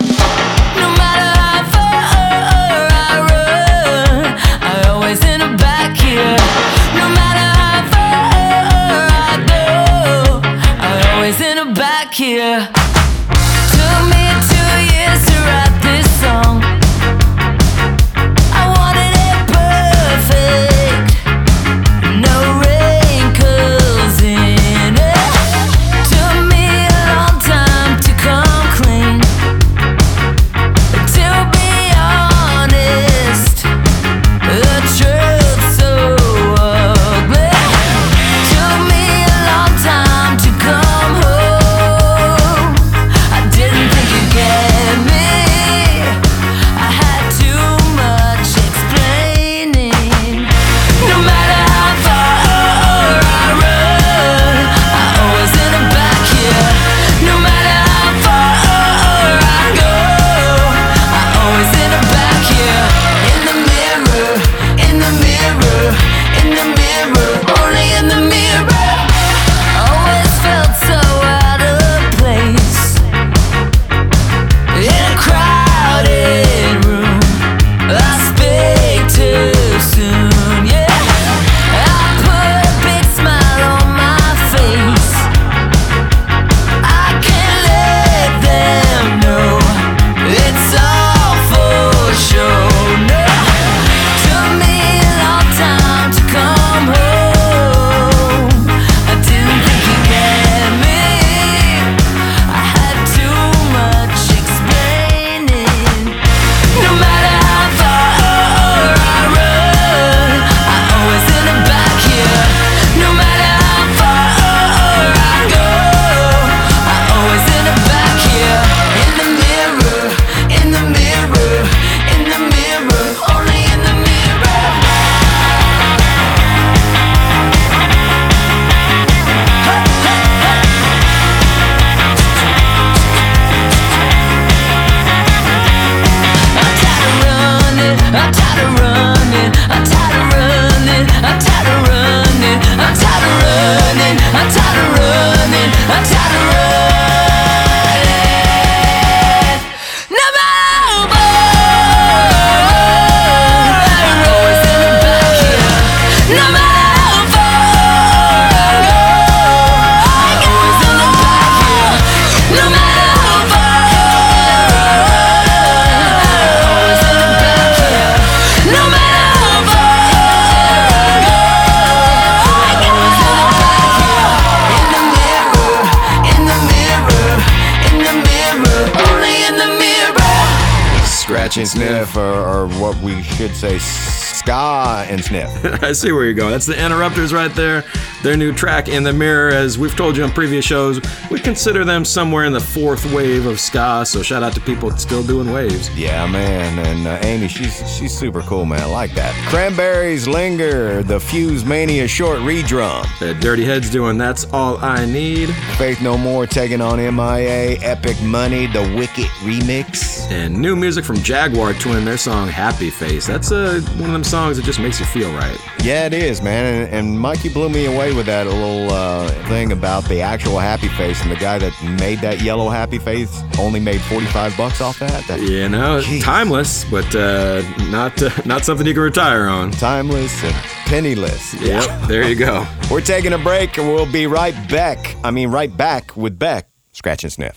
And 185.08 185.24
sniff. 185.24 185.50
I 185.84 185.92
see 185.92 186.12
where 186.12 186.26
you're 186.26 186.34
going. 186.34 186.52
That's 186.52 186.66
the 186.66 186.78
Interrupters 186.78 187.34
right 187.34 187.54
there. 187.56 187.84
Their 188.24 188.38
new 188.38 188.54
track, 188.54 188.88
In 188.88 189.04
the 189.04 189.14
Mirror, 189.14 189.50
as 189.50 189.78
we've 189.78 189.96
told 189.96 190.18
you 190.18 190.24
on 190.24 190.32
previous 190.32 190.66
shows, 190.66 191.00
we 191.30 191.40
consider 191.40 191.86
them 191.86 192.04
somewhere 192.04 192.46
in 192.46 192.54
the 192.54 192.60
fourth 192.60 193.06
wave 193.14 193.46
of 193.46 193.60
ska, 193.60 194.06
so 194.06 194.22
shout 194.22 194.44
out 194.44 194.54
to 194.54 194.62
people 194.62 194.90
still 194.98 195.24
doing 195.24 195.52
waves. 195.52 195.90
Yeah, 195.96 196.26
man, 196.28 196.80
and 196.80 197.08
uh, 197.08 197.20
Amy, 197.28 197.48
she's 197.48 197.78
she's 197.98 198.18
super 198.18 198.42
cool, 198.42 198.66
man. 198.66 198.82
I 198.82 198.86
like 198.86 199.14
that. 199.14 199.34
Cranberries 199.50 200.28
linger, 200.28 201.04
the 201.04 201.20
Fuse 201.20 201.64
Mania 201.66 202.08
short 202.08 202.40
redrum. 202.40 203.06
The 203.20 203.34
Dirty 203.36 203.66
Heads 203.66 203.90
doing 203.90 204.18
That's 204.18 204.46
All 204.52 204.78
I 204.78 205.06
Need. 205.06 205.50
Faith 205.78 206.02
No 206.02 206.18
More 206.18 206.48
taking 206.48 206.82
on 206.82 206.98
MIA, 206.98 207.78
Epic 207.82 208.22
Money, 208.24 208.68
the 208.68 208.82
Wicked 208.96 209.26
remix. 209.44 210.17
And 210.30 210.58
new 210.58 210.76
music 210.76 211.06
from 211.06 211.16
Jagwar 211.18 211.80
Twin 211.80 212.04
their 212.04 212.18
song 212.18 212.50
Happy 212.50 212.90
Face. 212.90 213.26
That's 213.26 213.50
uh, 213.52 213.80
one 213.94 214.10
of 214.10 214.12
them 214.12 214.24
songs 214.26 214.58
that 214.58 214.66
just 214.66 214.80
makes 214.80 215.00
you 215.00 215.06
feel 215.06 215.32
right. 215.34 215.58
Yeah, 215.82 216.06
it 216.06 216.14
is, 216.14 216.42
man. 216.42 216.84
And, 216.84 216.94
and 216.94 217.20
Mikey 217.20 217.48
blew 217.48 217.70
me 217.70 217.86
away 217.86 218.14
with 218.14 218.26
that 218.26 218.46
little 218.46 218.92
uh, 218.92 219.30
thing 219.48 219.72
about 219.72 220.04
the 220.06 220.20
actual 220.22 220.60
Happy 220.60 220.90
Face, 220.90 221.22
and 221.22 221.32
the 221.32 221.38
guy 221.38 221.58
that 221.60 221.74
made 222.02 222.20
that 222.20 222.42
yellow 222.42 222.68
Happy 222.68 223.00
Face 223.00 223.42
only 223.58 223.80
made 223.80 224.02
45 224.02 224.58
bucks 224.58 224.82
off 224.82 225.00
that. 225.00 225.26
that 225.28 225.40
You 225.42 225.70
know, 225.70 226.02
timeless, 226.22 226.84
but 226.86 227.16
uh, 227.16 227.62
not 227.90 228.22
uh, 228.22 228.30
not 228.46 228.66
something 228.66 228.86
you 228.86 228.94
can 228.94 229.04
retire 229.04 229.48
on. 229.48 229.72
Timeless 229.72 230.44
and 230.44 230.54
penniless. 230.88 231.54
Yep, 231.62 232.08
there 232.10 232.28
you 232.28 232.36
go. 232.36 232.68
We're 232.92 233.00
taking 233.02 233.32
a 233.32 233.38
break, 233.38 233.78
and 233.78 233.88
we'll 233.88 234.12
be 234.12 234.28
right 234.28 234.56
back. 234.70 235.16
I 235.24 235.32
mean, 235.32 235.50
right 235.52 235.76
back 235.76 236.18
with 236.18 236.38
Beck. 236.38 236.70
Scratch 236.92 237.24
and 237.24 237.32
sniff. 237.32 237.56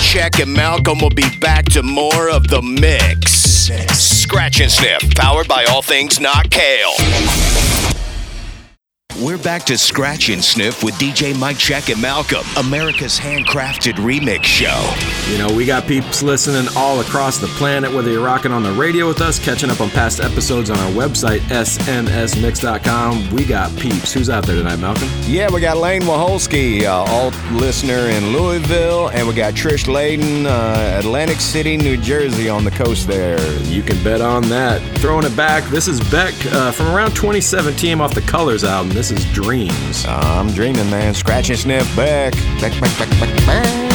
Check 0.00 0.38
and 0.40 0.52
Malcolm 0.52 1.00
will 1.00 1.10
be 1.10 1.28
back 1.38 1.64
to 1.66 1.82
more 1.82 2.30
of 2.30 2.48
the 2.48 2.62
mix. 2.62 3.32
Scratch 3.98 4.60
and 4.60 4.70
Sniff, 4.70 5.14
powered 5.14 5.48
by 5.48 5.64
All 5.64 5.82
Things 5.82 6.18
Not 6.20 6.50
Kale. 6.50 7.97
We're 9.16 9.38
back 9.38 9.64
to 9.64 9.76
Scratch 9.76 10.28
and 10.28 10.44
Sniff 10.44 10.84
with 10.84 10.94
DJ 10.94 11.36
Mike 11.36 11.58
Check 11.58 11.88
and 11.88 12.00
Malcolm, 12.00 12.46
America's 12.56 13.18
handcrafted 13.18 13.94
remix 13.94 14.44
show. 14.44 14.94
You 15.32 15.38
know, 15.38 15.52
we 15.52 15.66
got 15.66 15.88
peeps 15.88 16.22
listening 16.22 16.68
all 16.76 17.00
across 17.00 17.38
the 17.38 17.48
planet, 17.48 17.92
whether 17.92 18.12
you're 18.12 18.24
rocking 18.24 18.52
on 18.52 18.62
the 18.62 18.70
radio 18.70 19.08
with 19.08 19.20
us, 19.20 19.40
catching 19.40 19.70
up 19.70 19.80
on 19.80 19.90
past 19.90 20.20
episodes 20.20 20.70
on 20.70 20.78
our 20.78 20.90
website, 20.92 21.40
snsmix.com. 21.48 23.30
We 23.30 23.44
got 23.44 23.74
peeps. 23.76 24.12
Who's 24.12 24.30
out 24.30 24.46
there 24.46 24.54
tonight, 24.54 24.76
Malcolm? 24.76 25.08
Yeah, 25.22 25.50
we 25.52 25.60
got 25.62 25.78
Lane 25.78 26.02
Waholski, 26.02 26.82
uh, 26.84 26.92
alt 27.10 27.34
listener 27.50 28.10
in 28.10 28.32
Louisville, 28.32 29.08
and 29.08 29.26
we 29.26 29.34
got 29.34 29.54
Trish 29.54 29.86
Layden, 29.86 30.46
uh, 30.46 30.98
Atlantic 30.98 31.40
City, 31.40 31.76
New 31.76 31.96
Jersey, 31.96 32.48
on 32.48 32.62
the 32.62 32.70
coast 32.70 33.08
there. 33.08 33.40
You 33.62 33.82
can 33.82 34.00
bet 34.04 34.20
on 34.20 34.48
that. 34.50 34.80
Throwing 34.98 35.24
it 35.24 35.34
back, 35.36 35.64
this 35.70 35.88
is 35.88 35.98
Beck 36.08 36.34
uh, 36.52 36.70
from 36.70 36.86
around 36.94 37.16
2017 37.16 38.00
off 38.00 38.14
the 38.14 38.20
Colors 38.22 38.62
album. 38.62 38.97
This 38.98 39.12
is 39.12 39.24
Dreams. 39.32 40.04
I'm 40.08 40.48
dreaming, 40.48 40.90
man. 40.90 41.14
Scratch 41.14 41.50
and 41.50 41.58
sniff 41.58 41.86
back. 41.94 42.32
Back, 42.60 42.72
back, 42.80 42.98
back, 42.98 43.20
back, 43.20 43.46
back. 43.46 43.87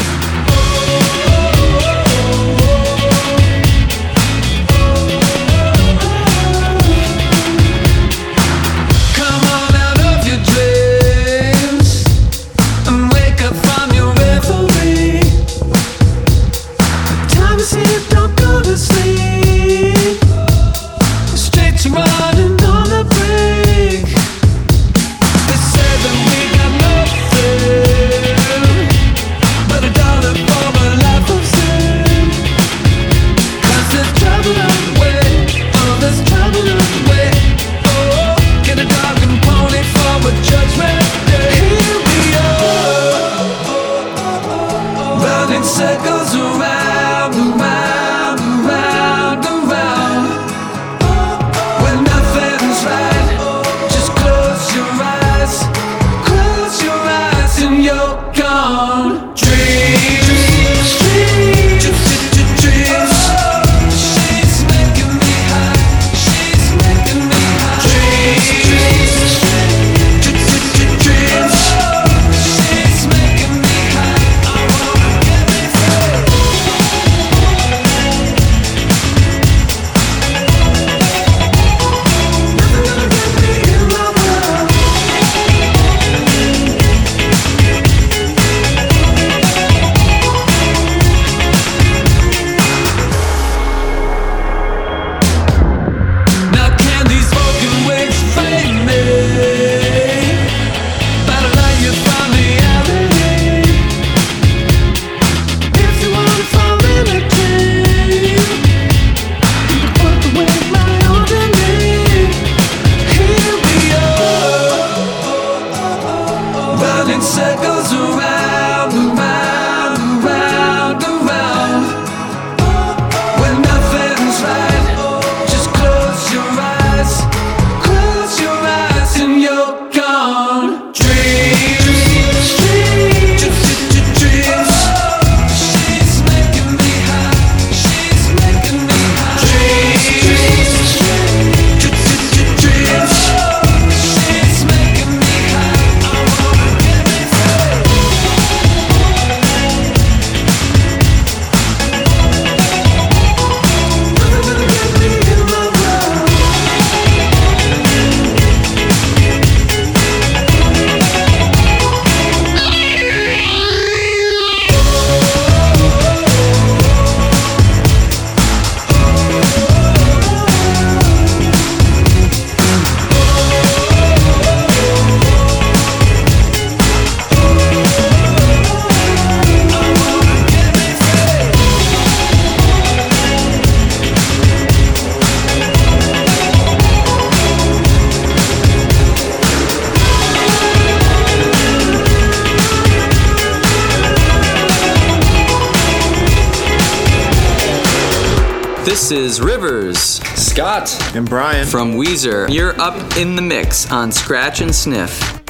is 199.14 199.40
Rivers, 199.40 200.00
Scott, 200.00 200.92
and 201.16 201.30
Brian 201.30 201.68
from 201.68 201.94
Weezer. 201.94 202.52
You're 202.52 202.80
up 202.82 202.96
in 203.16 203.36
the 203.36 203.42
mix 203.42 203.92
on 203.92 204.12
Scratch 204.12 204.60
and 204.60 204.74
Sniff. 204.74 205.43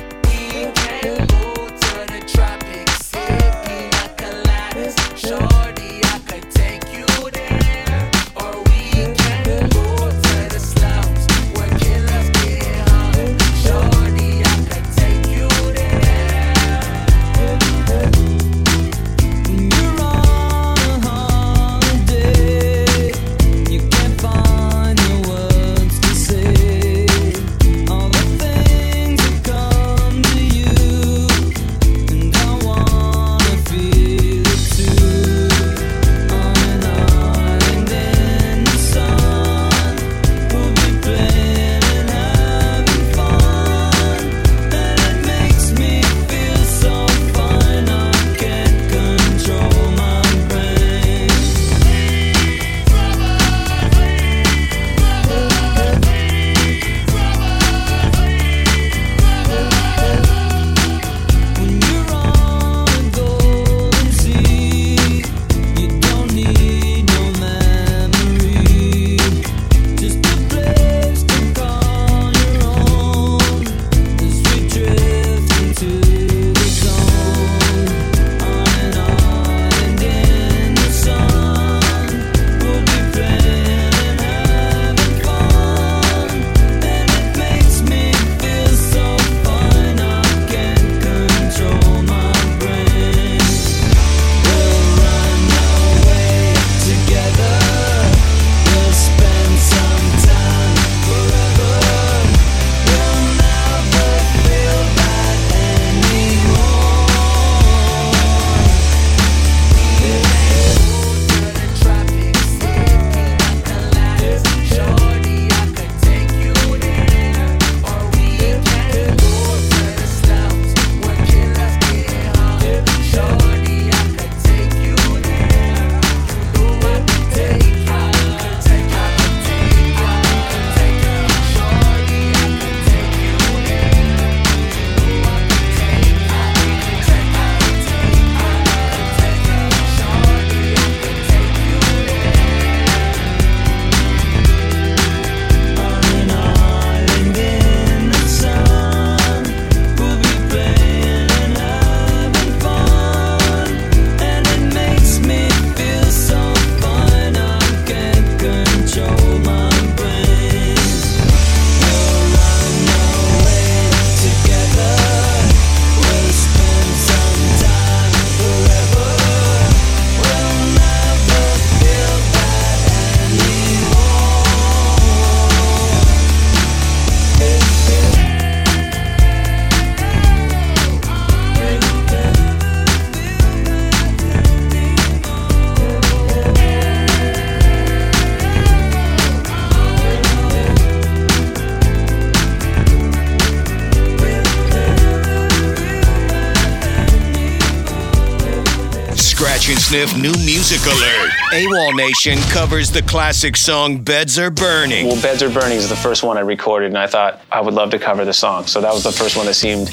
Music 200.84 201.02
Alert. 201.02 201.32
AWOL 201.52 201.96
Nation 201.96 202.38
covers 202.50 202.92
the 202.92 203.02
classic 203.04 203.56
song 203.56 204.00
Beds 204.02 204.38
Are 204.38 204.50
Burning. 204.50 205.08
Well, 205.08 205.22
Beds 205.22 205.42
Are 205.42 205.50
Burning 205.50 205.78
is 205.78 205.88
the 205.88 205.96
first 205.96 206.24
one 206.24 206.38
I 206.38 206.42
recorded, 206.42 206.88
and 206.88 206.98
I 206.98 207.08
thought 207.08 207.42
I 207.52 207.62
would 207.62 207.74
love 207.74 207.92
to 207.92 208.00
cover 208.00 208.26
the 208.26 208.34
song. 208.34 208.66
So 208.66 208.82
that 208.82 208.94
was 208.94 209.04
the 209.04 209.12
first 209.12 209.38
one 209.38 209.46
that 209.46 209.54
seemed 209.54 209.92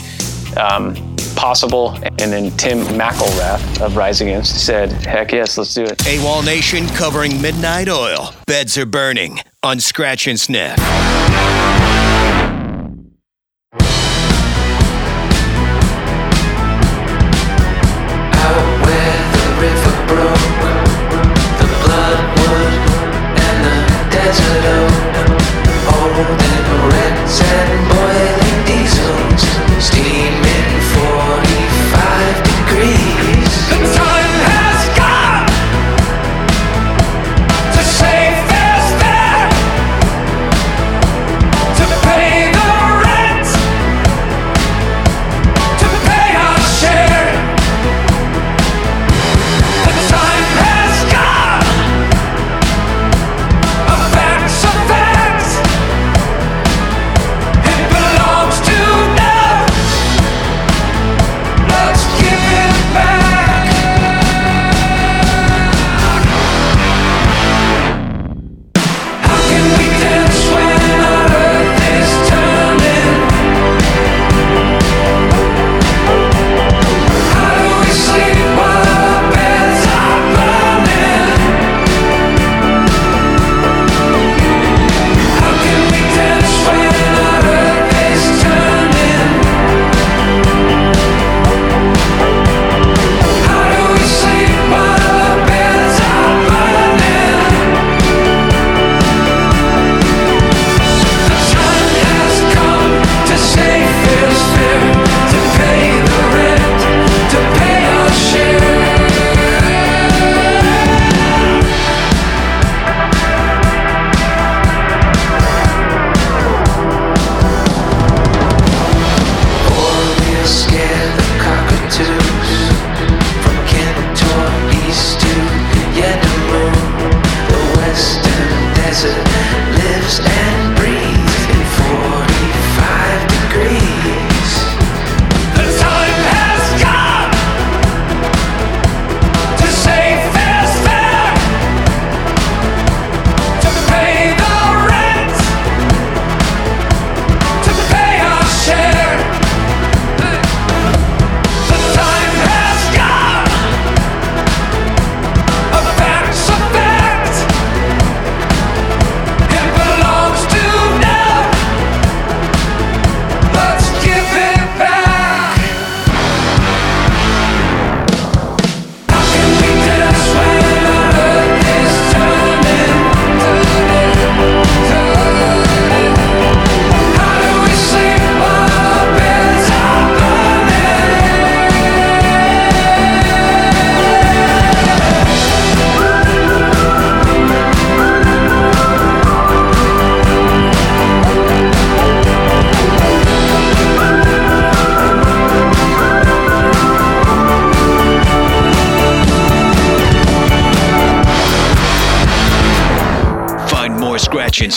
um, 0.57 0.95
possible. 1.37 1.93
And 2.19 2.33
then 2.33 2.51
Tim 2.57 2.81
McIlrath 2.99 3.81
of 3.81 3.97
Rise 3.97 4.21
Against 4.21 4.65
said, 4.67 4.91
heck 4.91 5.33
yes, 5.33 5.57
let's 5.59 5.75
do 5.75 5.85
it. 5.85 5.99
AWOL 5.99 6.45
Nation 6.45 6.87
covering 6.89 7.41
Midnight 7.41 7.89
Oil. 7.89 8.35
Beds 8.47 8.77
Are 8.77 8.87
Burning 8.87 9.39
on 9.63 9.81
Scratch 9.81 10.27
and 10.27 10.41
Sniff. 10.41 10.77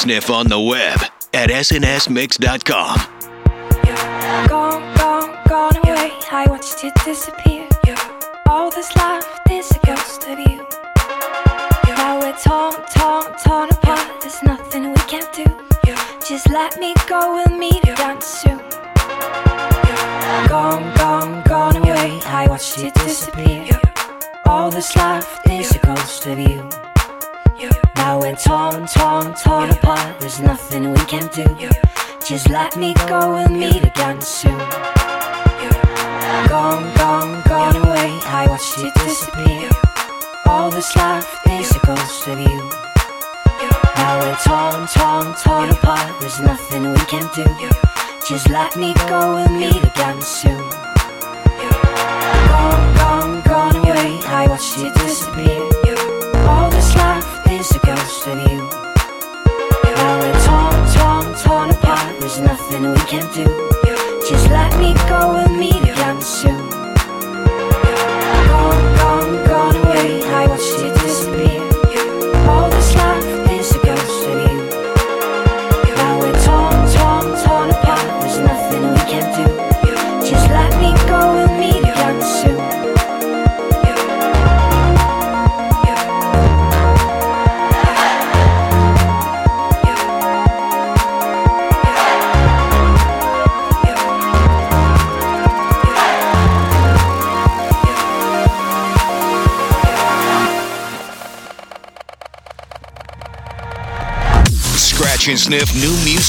sniff 0.03 0.29
on 0.29 0.49
the 0.49 0.59
web 0.59 0.99
at 1.33 1.49
snsmix.com. 1.49 2.97
Gone, 4.49 4.95
gone, 4.97 5.39
gone 5.47 5.77
away. 5.77 6.11
I 6.29 6.45
disappear. 7.05 7.52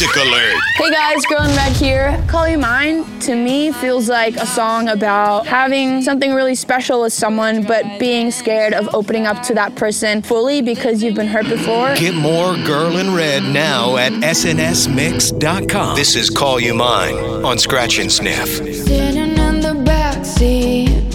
Music 0.04 0.22
alert. 0.22 0.60
Hey 0.76 0.90
guys, 0.90 1.24
Girl 1.26 1.42
in 1.42 1.56
Red 1.56 1.72
here. 1.72 2.24
Call 2.28 2.48
You 2.48 2.58
Mine 2.58 3.04
to 3.20 3.34
me 3.34 3.72
feels 3.72 4.08
like 4.08 4.36
a 4.36 4.46
song 4.46 4.88
about 4.88 5.46
having 5.46 6.02
something 6.02 6.34
really 6.34 6.54
special 6.54 7.02
with 7.02 7.12
someone, 7.12 7.62
but 7.64 7.84
being 7.98 8.30
scared 8.30 8.74
of 8.74 8.88
opening 8.94 9.26
up 9.26 9.42
to 9.44 9.54
that 9.54 9.74
person 9.76 10.22
fully 10.22 10.60
because 10.62 11.02
you've 11.02 11.14
been 11.14 11.26
hurt 11.26 11.48
before. 11.48 11.94
Get 11.96 12.14
more 12.14 12.54
Girl 12.64 12.96
in 12.98 13.14
Red 13.14 13.42
now 13.44 13.96
at 13.96 14.12
snsmix.com. 14.12 15.96
This 15.96 16.16
is 16.16 16.30
Call 16.30 16.60
You 16.60 16.74
Mine 16.74 17.16
on 17.44 17.58
Scratch 17.58 17.98
and 17.98 18.10
Sniff. 18.10 18.48
Sitting 18.84 19.16
in 19.16 19.60
the 19.60 19.74
backseat, 19.84 21.14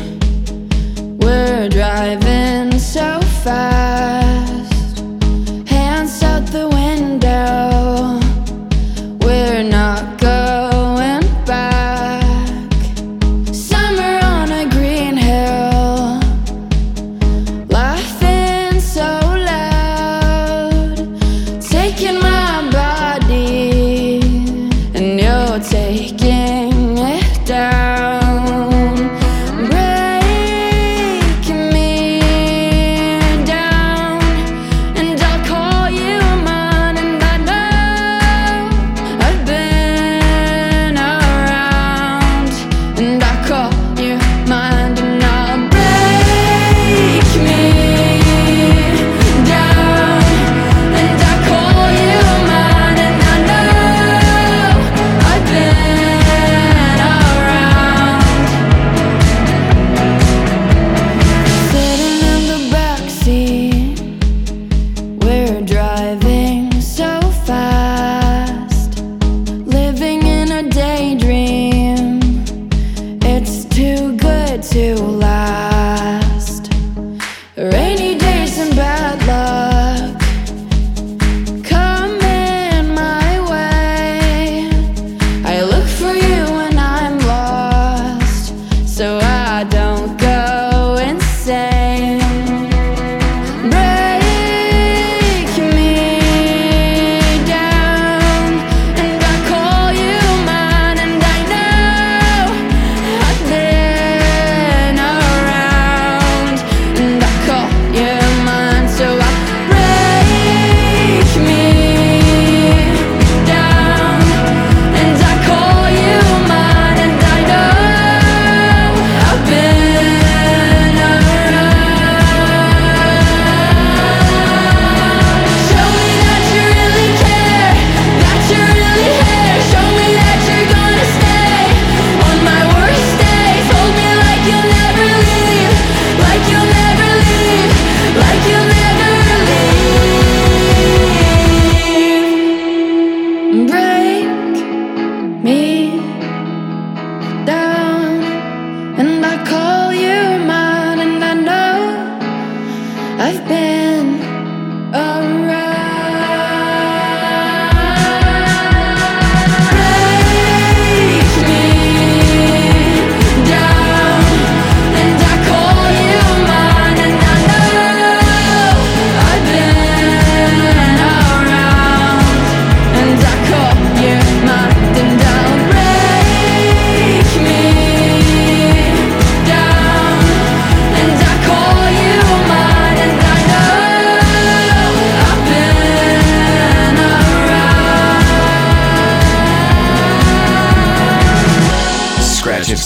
we're 1.23 1.69
driving 1.69 2.77
so 2.79 3.19
fast. 3.43 4.99
Hands 5.69 6.23
out 6.23 6.45
the 6.47 6.67
window, 6.69 7.68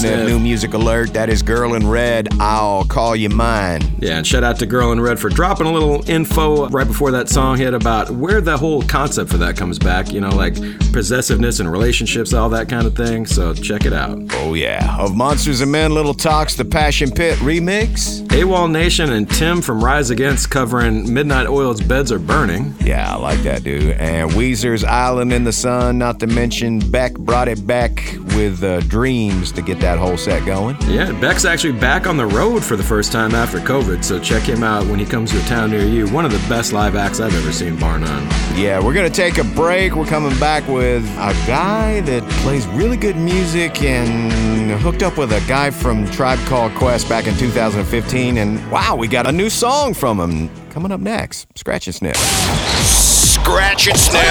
And 0.05 0.27
new 0.27 0.39
music 0.39 0.73
alert. 0.73 1.13
That 1.13 1.29
is 1.29 1.41
Girl 1.41 1.73
in 1.75 1.87
Red. 1.87 2.29
I'll 2.39 2.83
call 2.85 3.15
you 3.15 3.29
mine. 3.29 3.81
Yeah, 3.99 4.17
and 4.17 4.27
shout 4.27 4.43
out 4.43 4.59
to 4.59 4.65
Girl 4.65 4.91
in 4.91 4.99
Red 4.99 5.19
for 5.19 5.29
dropping 5.29 5.67
a 5.67 5.71
little 5.71 6.07
info 6.09 6.67
right 6.69 6.87
before 6.87 7.11
that 7.11 7.29
song 7.29 7.57
hit 7.57 7.73
about 7.73 8.11
where 8.11 8.41
the 8.41 8.57
whole 8.57 8.81
concept 8.83 9.29
for 9.29 9.37
that 9.37 9.55
comes 9.55 9.79
back. 9.79 10.11
You 10.11 10.21
know, 10.21 10.29
like 10.29 10.55
possessiveness 10.91 11.59
and 11.59 11.71
relationships, 11.71 12.33
all 12.33 12.49
that 12.49 12.69
kind 12.69 12.85
of 12.85 12.95
thing. 12.95 13.25
So 13.25 13.53
check 13.53 13.85
it 13.85 13.93
out. 13.93 14.19
Oh, 14.31 14.53
yeah. 14.53 14.97
Of 14.99 15.15
Monsters 15.15 15.61
and 15.61 15.71
Men, 15.71 15.93
Little 15.93 16.13
Talks, 16.13 16.55
the 16.55 16.65
Passion 16.65 17.11
Pit 17.11 17.37
remix. 17.39 18.21
AWOL 18.27 18.69
Nation 18.71 19.11
and 19.11 19.29
Tim 19.29 19.61
from 19.61 19.83
Rise 19.83 20.09
Against 20.09 20.49
covering 20.49 21.13
Midnight 21.13 21.47
Oil's 21.47 21.81
Beds 21.81 22.11
Are 22.11 22.19
Burning. 22.19 22.73
Yeah, 22.81 23.13
I 23.13 23.17
like 23.17 23.39
that, 23.39 23.63
dude. 23.63 23.91
And 23.97 24.31
Weezer's 24.31 24.83
Island 24.83 25.31
in 25.31 25.43
the 25.43 25.53
Sun, 25.53 25.97
not 25.97 26.19
to 26.19 26.27
mention 26.27 26.79
Beck 26.91 27.13
brought 27.13 27.47
it 27.47 27.65
back 27.65 28.03
with 28.35 28.63
uh, 28.63 28.81
Dreams 28.81 29.51
to 29.53 29.61
get 29.61 29.79
that 29.93 29.99
whole 29.99 30.17
set 30.17 30.43
going. 30.43 30.75
Yeah, 30.87 31.11
Beck's 31.21 31.45
actually 31.45 31.73
back 31.73 32.07
on 32.07 32.17
the 32.17 32.25
road 32.25 32.63
for 32.63 32.75
the 32.75 32.83
first 32.83 33.11
time 33.11 33.35
after 33.35 33.59
COVID, 33.59 34.03
so 34.03 34.19
check 34.19 34.41
him 34.41 34.63
out 34.63 34.87
when 34.87 34.97
he 34.97 35.05
comes 35.05 35.29
to 35.31 35.39
a 35.39 35.43
town 35.43 35.69
near 35.69 35.85
you. 35.85 36.07
One 36.07 36.25
of 36.25 36.31
the 36.31 36.43
best 36.49 36.73
live 36.73 36.95
acts 36.95 37.19
I've 37.19 37.35
ever 37.35 37.51
seen, 37.51 37.77
bar 37.77 37.99
none. 37.99 38.23
Yeah, 38.57 38.83
we're 38.83 38.95
going 38.95 39.09
to 39.09 39.15
take 39.15 39.37
a 39.37 39.43
break. 39.43 39.95
We're 39.95 40.07
coming 40.07 40.37
back 40.39 40.67
with 40.67 41.03
a 41.17 41.33
guy 41.45 42.01
that 42.01 42.27
plays 42.41 42.65
really 42.69 42.97
good 42.97 43.17
music 43.17 43.83
and 43.83 44.81
hooked 44.81 45.03
up 45.03 45.15
with 45.15 45.31
a 45.31 45.43
guy 45.47 45.69
from 45.69 46.09
Tribe 46.09 46.39
Called 46.47 46.73
Quest 46.73 47.07
back 47.07 47.27
in 47.27 47.35
2015. 47.35 48.37
And 48.37 48.71
wow, 48.71 48.95
we 48.95 49.07
got 49.07 49.27
a 49.27 49.31
new 49.31 49.49
song 49.49 49.93
from 49.93 50.19
him 50.19 50.49
coming 50.71 50.91
up 50.91 51.01
next. 51.01 51.47
Scratch 51.55 51.85
and 51.85 51.95
Sniff. 51.95 52.17
Scratch 52.17 53.87
and 53.87 53.97
sniff. 53.97 54.23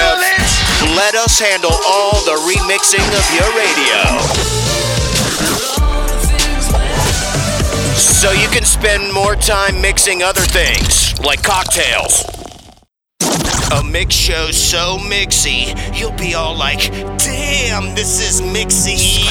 Let 0.96 1.14
us 1.14 1.38
handle 1.38 1.70
all 1.86 2.14
the 2.24 2.34
remixing 2.50 3.06
of 3.06 3.34
your 3.34 3.48
radio. 3.54 4.71
So 8.22 8.30
you 8.30 8.46
can 8.50 8.62
spend 8.62 9.12
more 9.12 9.34
time 9.34 9.82
mixing 9.82 10.22
other 10.22 10.42
things, 10.42 11.18
like 11.26 11.42
cocktails. 11.42 12.22
A 13.72 13.82
mix 13.82 14.14
show 14.14 14.52
so 14.52 14.96
mixy, 14.98 15.74
you'll 15.98 16.12
be 16.12 16.34
all 16.34 16.56
like, 16.56 16.92
damn, 17.18 17.96
this 17.96 18.20
is 18.20 18.40
mixy. 18.40 19.26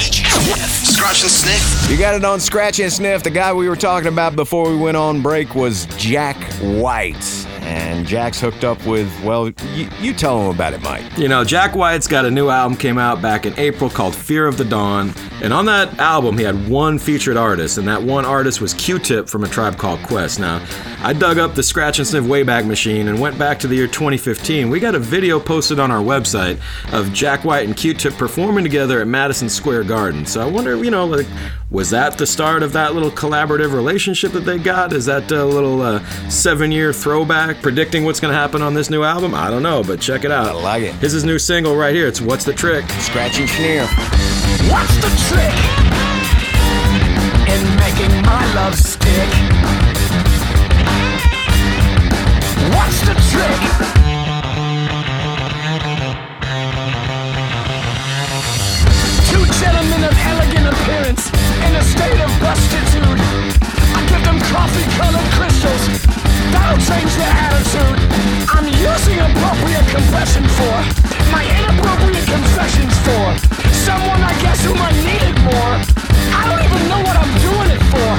Scratch 0.93 1.21
and 1.21 1.31
sniff. 1.31 1.89
You 1.89 1.97
got 1.97 2.15
it 2.15 2.25
on 2.25 2.41
Scratch 2.41 2.81
and 2.81 2.91
Sniff. 2.91 3.23
The 3.23 3.29
guy 3.29 3.53
we 3.53 3.69
were 3.69 3.77
talking 3.77 4.09
about 4.09 4.35
before 4.35 4.69
we 4.69 4.75
went 4.75 4.97
on 4.97 5.21
break 5.21 5.55
was 5.55 5.85
Jack 5.95 6.35
White. 6.59 7.47
And 7.61 8.07
Jack's 8.07 8.39
hooked 8.39 8.63
up 8.63 8.83
with, 8.85 9.09
well, 9.23 9.49
you, 9.73 9.89
you 9.99 10.13
tell 10.13 10.41
him 10.41 10.55
about 10.55 10.73
it, 10.73 10.81
Mike. 10.81 11.17
You 11.17 11.27
know, 11.27 11.43
Jack 11.43 11.75
White's 11.75 12.07
got 12.07 12.25
a 12.25 12.31
new 12.31 12.49
album 12.49 12.77
came 12.77 12.97
out 12.97 13.21
back 13.21 13.45
in 13.45 13.57
April 13.57 13.89
called 13.89 14.15
Fear 14.15 14.47
of 14.47 14.57
the 14.57 14.65
Dawn, 14.65 15.13
and 15.41 15.53
on 15.53 15.65
that 15.65 15.97
album 15.99 16.37
he 16.37 16.43
had 16.43 16.67
one 16.67 16.97
featured 16.97 17.37
artist, 17.37 17.77
and 17.77 17.87
that 17.87 18.01
one 18.01 18.25
artist 18.25 18.61
was 18.61 18.73
Q-Tip 18.73 19.29
from 19.29 19.43
a 19.43 19.47
tribe 19.47 19.77
called 19.77 20.01
Quest. 20.03 20.39
Now, 20.39 20.65
I 21.03 21.13
dug 21.13 21.37
up 21.37 21.55
the 21.55 21.63
Scratch 21.63 21.99
and 21.99 22.07
Sniff 22.07 22.23
Wayback 22.23 22.65
Machine 22.65 23.07
and 23.07 23.19
went 23.19 23.37
back 23.37 23.59
to 23.59 23.67
the 23.67 23.75
year 23.75 23.87
2015. 23.87 24.69
We 24.69 24.79
got 24.79 24.95
a 24.95 24.99
video 24.99 25.39
posted 25.39 25.79
on 25.79 25.91
our 25.91 26.01
website 26.01 26.59
of 26.91 27.13
Jack 27.13 27.45
White 27.45 27.67
and 27.67 27.77
Q-Tip 27.77 28.13
performing 28.13 28.63
together 28.63 29.01
at 29.01 29.07
Madison 29.07 29.49
Square 29.49 29.83
Garden. 29.85 30.25
So 30.25 30.41
I 30.41 30.45
wonder, 30.45 30.83
you 30.83 30.91
know, 30.91 31.05
like, 31.05 31.27
was 31.69 31.89
that 31.91 32.17
the 32.17 32.27
start 32.27 32.63
of 32.63 32.73
that 32.73 32.93
little 32.93 33.11
collaborative 33.11 33.73
relationship 33.73 34.31
that 34.33 34.41
they 34.41 34.57
got? 34.57 34.93
Is 34.93 35.05
that 35.05 35.31
a 35.31 35.45
little 35.45 35.81
uh, 35.81 36.03
seven-year 36.29 36.91
throwback 36.91 37.50
predicting 37.59 38.05
what's 38.05 38.19
going 38.19 38.33
to 38.33 38.37
happen 38.37 38.61
on 38.61 38.73
this 38.73 38.89
new 38.89 39.03
album? 39.03 39.33
I 39.33 39.49
don't 39.49 39.63
know, 39.63 39.83
but 39.83 39.99
check 39.99 40.23
it 40.23 40.31
out. 40.31 40.47
I 40.47 40.51
like 40.53 40.83
it. 40.83 40.93
Here's 40.95 41.11
his 41.11 41.23
new 41.23 41.39
single 41.39 41.75
right 41.75 41.93
here. 41.93 42.07
It's 42.07 42.21
"What's 42.21 42.45
the 42.45 42.53
Trick." 42.53 42.87
Scratch 42.99 43.39
and 43.39 43.49
Sniff. 43.49 43.89
What's 44.69 44.95
the 44.97 45.11
trick 45.27 45.57
in 47.47 47.75
making 47.77 48.21
my 48.23 48.53
love 48.53 48.75
stick? 48.75 49.60
That'll 66.51 66.81
change 66.83 67.11
their 67.15 67.33
attitude. 67.47 67.97
I'm 68.51 68.67
using 68.67 69.19
appropriate 69.19 69.87
confession 69.87 70.43
for 70.57 70.75
my 71.31 71.43
inappropriate 71.57 72.27
confessions 72.27 72.93
for 73.05 73.25
someone 73.71 74.21
I 74.21 74.33
guess 74.41 74.63
whom 74.65 74.77
I 74.77 74.91
needed 75.07 75.35
more. 75.47 75.73
I 76.35 76.41
don't 76.47 76.61
even 76.67 76.83
know 76.91 77.01
what 77.07 77.15
I'm 77.15 77.33
doing 77.47 77.69
it 77.75 77.83
for. 77.91 78.11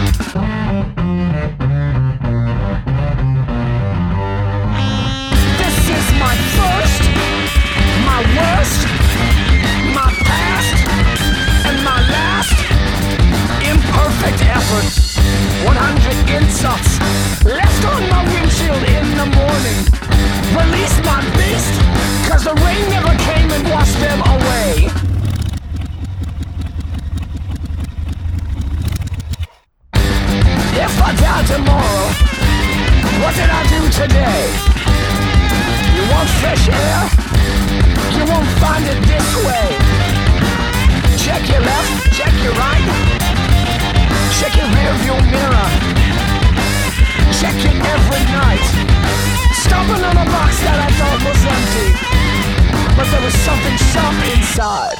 This 5.60 5.76
is 5.96 6.06
my 6.24 6.34
first, 6.56 7.02
my 8.08 8.20
worst, 8.36 8.80
my 9.98 10.10
past, 10.28 10.76
and 11.68 11.78
my 11.84 12.00
last 12.16 12.56
imperfect 13.70 14.40
effort. 14.56 14.88
100 15.64 16.42
insults 16.42 16.98
left 17.44 17.84
Release 20.52 20.98
my 21.04 21.20
beast, 21.36 21.74
cause 22.28 22.44
the 22.44 22.54
rain 22.64 22.84
never 22.90 23.14
came 23.24 23.50
and 23.50 23.64
washed 23.70 23.98
them 23.98 24.20
away. 24.20 24.90
If 30.84 30.94
I 31.00 31.10
die 31.16 31.44
tomorrow, 31.54 32.04
what 33.22 33.34
did 33.34 33.48
I 33.48 33.62
do 33.72 33.80
today? 34.00 34.42
You 35.96 36.02
want 36.12 36.28
fresh 36.40 36.68
air? 36.68 37.00
You 38.16 38.24
won't 38.30 38.50
find 38.60 38.84
it 38.84 39.00
this 39.08 39.28
way. 39.46 39.66
Check 41.16 41.48
your 41.48 41.60
left, 41.60 42.12
check 42.12 42.34
your 42.44 42.52
right. 42.60 42.86
Check 44.38 44.52
your 44.56 44.68
rear 44.68 44.94
view 45.00 45.18
mirror. 45.32 45.68
Check 47.40 47.56
it 47.56 47.76
every 47.94 48.24
night. 48.36 48.92
Stomping 49.72 50.04
on 50.04 50.16
a 50.18 50.24
box 50.26 50.60
that 50.60 50.78
I 50.84 50.90
thought 51.00 51.20
was 51.24 51.42
empty. 51.48 51.88
But 52.94 53.06
there 53.08 53.24
was 53.24 53.32
something 53.40 53.76
sharp 53.88 54.16
inside. 54.36 54.98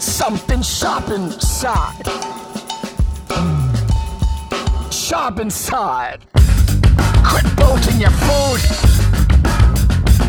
Something 0.00 0.62
sharp 0.62 1.08
inside. 1.10 2.06
Sharp 4.92 5.40
inside. 5.40 6.20
Quit 7.26 7.46
bolting 7.56 7.98
your 7.98 8.14
food. 8.14 8.62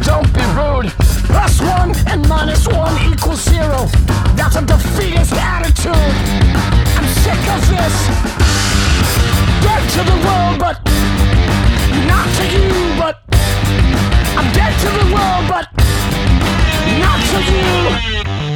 Don't 0.01 0.33
be 0.33 0.41
rude. 0.57 0.89
Plus 1.29 1.61
one 1.61 1.93
and 2.07 2.27
minus 2.27 2.67
one 2.67 2.97
equals 3.13 3.43
zero. 3.43 3.85
That's 4.33 4.55
a 4.55 4.65
defeatist 4.65 5.33
attitude. 5.33 5.93
I'm 6.97 7.05
sick 7.21 7.43
of 7.53 7.61
this. 7.69 7.95
Dead 9.61 9.83
to 9.91 10.01
the 10.03 10.17
world, 10.25 10.57
but 10.59 10.86
not 12.17 12.35
to 12.37 12.45
you. 12.51 12.69
But 12.97 13.15
I'm 14.37 14.49
dead 14.53 14.73
to 14.83 14.89
the 14.99 15.07
world, 15.13 15.45
but 15.53 15.65
not 17.03 17.19
to 17.31 17.39
you. 18.41 18.46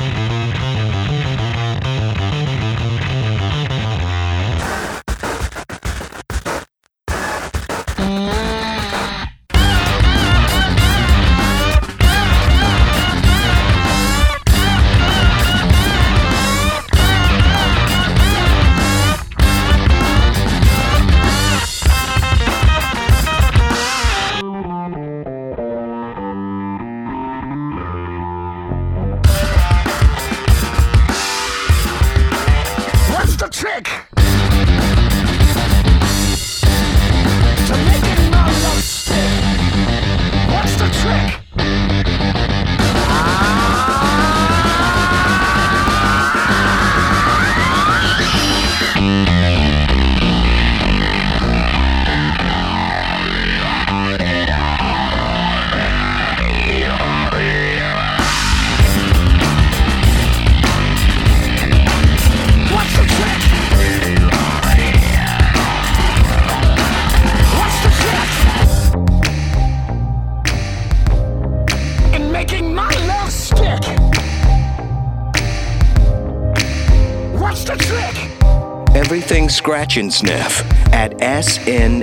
Scratch 79.72 79.96
and 79.96 80.12
Sniff 80.12 80.62
at 80.92 81.18
snsmix.com. 81.20 81.96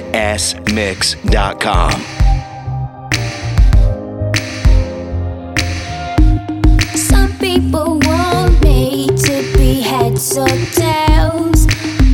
Some 6.97 7.39
people 7.39 7.99
want 8.07 8.62
me 8.62 9.09
to 9.09 9.53
be 9.59 9.82
heads 9.82 10.39
or 10.39 10.49
tails. 10.49 11.66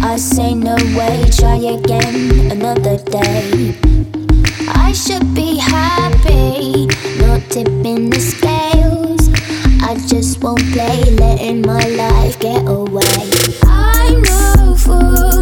I 0.03 0.17
say 0.17 0.57
no 0.57 0.75
way, 0.99 1.25
try 1.31 1.59
again 1.59 2.51
another 2.51 2.99
day. 3.05 3.77
I 4.67 4.91
should 4.93 5.37
be 5.37 5.59
happy, 5.59 6.89
not 7.23 7.43
tipping 7.49 8.11
the 8.11 8.19
scales. 8.19 9.29
I 9.85 9.95
just 10.09 10.43
won't 10.43 10.65
play, 10.73 11.05
letting 11.15 11.61
my 11.63 11.87
life 11.91 12.41
get 12.41 12.67
away. 12.67 13.31
I 13.63 14.21
know 14.25 14.75
for 14.75 15.34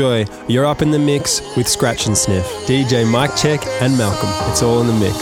Joy. 0.00 0.24
You're 0.48 0.64
up 0.64 0.80
in 0.80 0.90
the 0.90 0.98
mix 0.98 1.42
with 1.58 1.68
Scratch 1.68 2.06
and 2.06 2.16
Sniff. 2.16 2.46
DJ 2.64 3.04
Mike 3.04 3.36
Check 3.36 3.60
and 3.82 3.98
Malcolm. 3.98 4.30
It's 4.50 4.62
all 4.62 4.80
in 4.80 4.86
the 4.86 4.94
mix. 4.94 5.14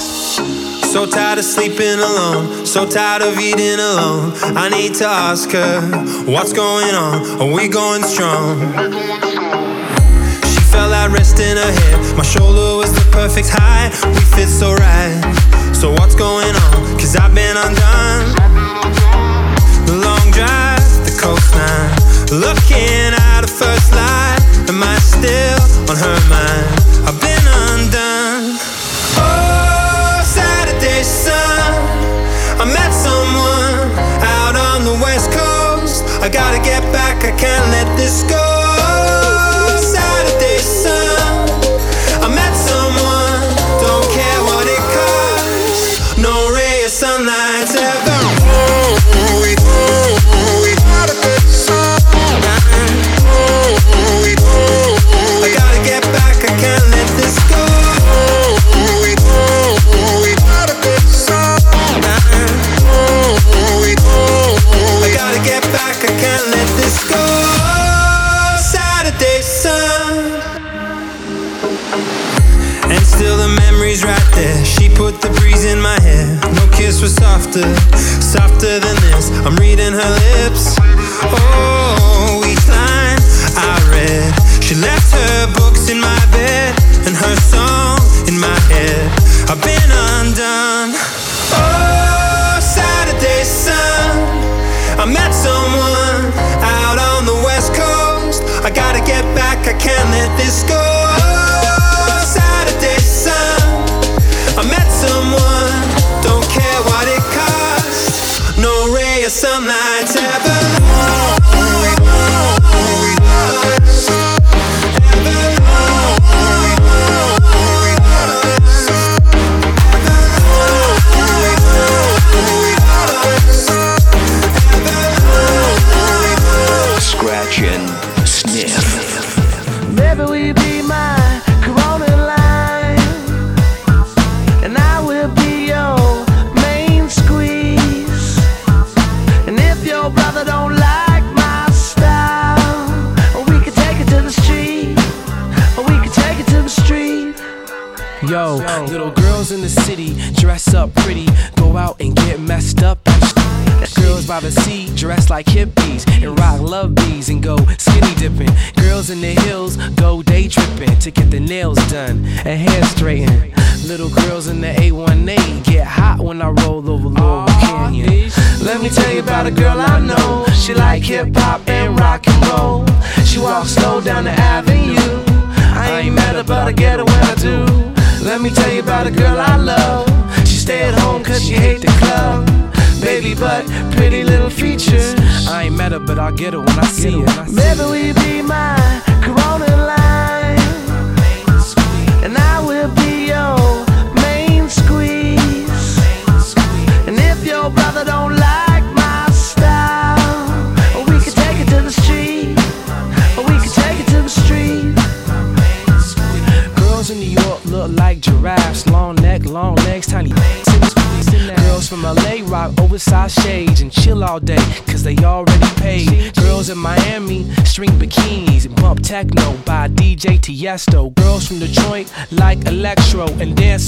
So 0.92 1.04
tired 1.04 1.40
of 1.40 1.44
sleeping 1.44 1.98
alone, 1.98 2.64
so 2.64 2.88
tired 2.88 3.22
of 3.22 3.36
eating 3.40 3.74
alone. 3.74 4.34
I 4.54 4.68
need 4.68 4.94
to 5.02 5.04
ask 5.04 5.50
her, 5.50 5.82
what's 6.30 6.52
going 6.52 6.94
on? 6.94 7.42
Are 7.42 7.52
we 7.52 7.66
going 7.66 8.04
strong? 8.04 8.60
She 10.46 10.60
fell 10.70 10.92
out 10.94 11.10
resting 11.10 11.56
her 11.56 11.72
head, 11.80 12.16
my 12.16 12.22
shoulder 12.22 12.78
was 12.78 12.94
the 12.94 13.10
perfect 13.10 13.48
height. 13.50 13.90
We 14.14 14.20
fit 14.38 14.46
so 14.46 14.74
right. 14.74 15.74
So 15.74 15.90
what's 15.90 16.14
going 16.14 16.54
on? 16.54 16.98
Cause 17.00 17.16
I've 17.16 17.34
been 17.34 17.56
undone. 17.56 18.30
The 19.90 19.96
long 20.06 20.30
drive, 20.30 20.86
the 21.02 21.18
coastline, 21.18 21.90
looking 22.30 23.10
at 23.34 23.42
a 23.42 23.48
first 23.48 23.92
light. 23.92 24.07
Am 24.68 24.82
I 24.82 24.98
still 24.98 25.62
on 25.88 25.96
her 25.96 26.20
mind? 26.28 27.08
I've 27.08 27.18
been 27.22 27.46
undone. 27.72 28.58
Oh, 29.16 30.20
Saturday 30.22 31.02
sun. 31.02 31.72
I 32.60 32.66
met 32.66 32.92
someone 32.92 33.98
out 34.22 34.56
on 34.56 34.84
the 34.84 35.02
west 35.02 35.32
coast. 35.32 36.04
I 36.20 36.28
gotta 36.28 36.58
get 36.62 36.82
back, 36.92 37.24
I 37.24 37.34
can't 37.38 37.70
let 37.70 37.96
this 37.96 38.24
go. 38.24 38.67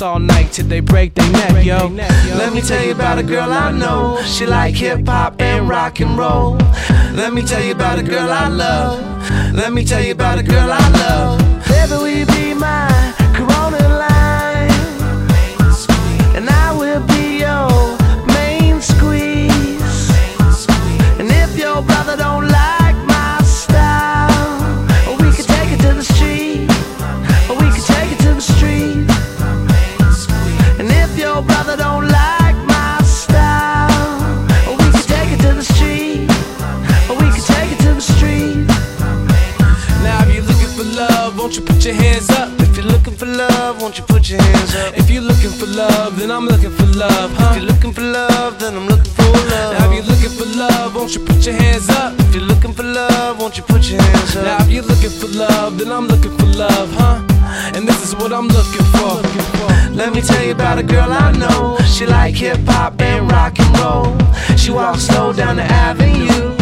all 0.03 0.19
night 0.19 0.53
till 0.53 0.67
they 0.67 0.81
break 0.81 1.15
their 1.15 1.31
neck, 1.33 1.65
yo. 1.65 1.89
Let 1.89 2.53
me 2.53 2.61
tell 2.61 2.85
you 2.85 2.93
about 2.93 3.19
a 3.19 3.23
girl 3.23 3.53
I 3.53 3.71
know. 3.71 4.21
She 4.23 4.47
like 4.47 4.75
hip 4.75 5.07
hop 5.07 5.41
and 5.41 5.69
rock 5.69 6.01
and 6.01 6.17
roll. 6.17 6.55
Let 7.13 7.33
me 7.33 7.43
tell 7.43 7.63
you 7.63 7.73
about 7.73 7.99
a 7.99 8.03
girl 8.03 8.31
I 8.31 8.49
love. 8.49 9.01
Let 9.55 9.73
me 9.73 9.85
tell 9.85 10.03
you 10.03 10.13
about 10.13 10.39
a 10.39 10.43
girl 10.43 10.71
I 10.73 10.89
love. 10.91 11.39
Baby, 11.69 11.93
will 11.93 12.09
you 12.09 12.27
be 12.27 12.55
mine? 12.55 13.20
about 60.71 60.79
a 60.79 60.87
girl 60.87 61.13
I 61.13 61.33
know. 61.33 61.77
She 61.85 62.07
like 62.07 62.35
hip 62.35 62.59
hop 62.67 63.01
and 63.01 63.31
rock 63.31 63.59
and 63.59 63.79
roll. 63.81 64.57
She 64.57 64.71
walks 64.71 65.03
slow 65.03 65.33
down 65.33 65.57
the 65.57 65.65
avenue. 65.65 66.55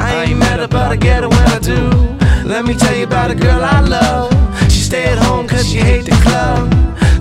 I 0.00 0.24
ain't 0.26 0.38
met 0.38 0.58
her, 0.58 0.66
but 0.66 0.90
I 0.90 0.96
get 0.96 1.22
her 1.22 1.28
when 1.28 1.48
I 1.48 1.58
do. 1.60 1.90
Let 2.48 2.64
me 2.64 2.74
tell 2.74 2.96
you 2.96 3.04
about 3.04 3.30
a 3.30 3.36
girl 3.36 3.62
I 3.62 3.80
love. 3.80 4.32
She 4.64 4.80
stay 4.80 5.04
at 5.04 5.18
home 5.18 5.46
cause 5.46 5.68
she 5.70 5.78
hate 5.78 6.06
the 6.06 6.18
club 6.22 6.70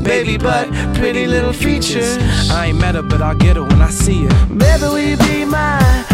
baby, 0.04 0.36
but 0.36 0.68
pretty 0.96 1.28
little 1.28 1.54
features. 1.54 2.18
I 2.50 2.68
ain't 2.68 2.80
met 2.80 2.96
her, 2.96 3.04
but 3.04 3.22
I'll 3.22 3.36
get 3.36 3.56
her 3.56 3.64
when 3.64 3.82
I 3.82 3.92
see 3.92 4.24
her. 4.24 4.46
Baby, 4.48 4.84
will 4.84 5.00
you 5.00 5.18
be 5.18 5.46
mine? 5.46 6.11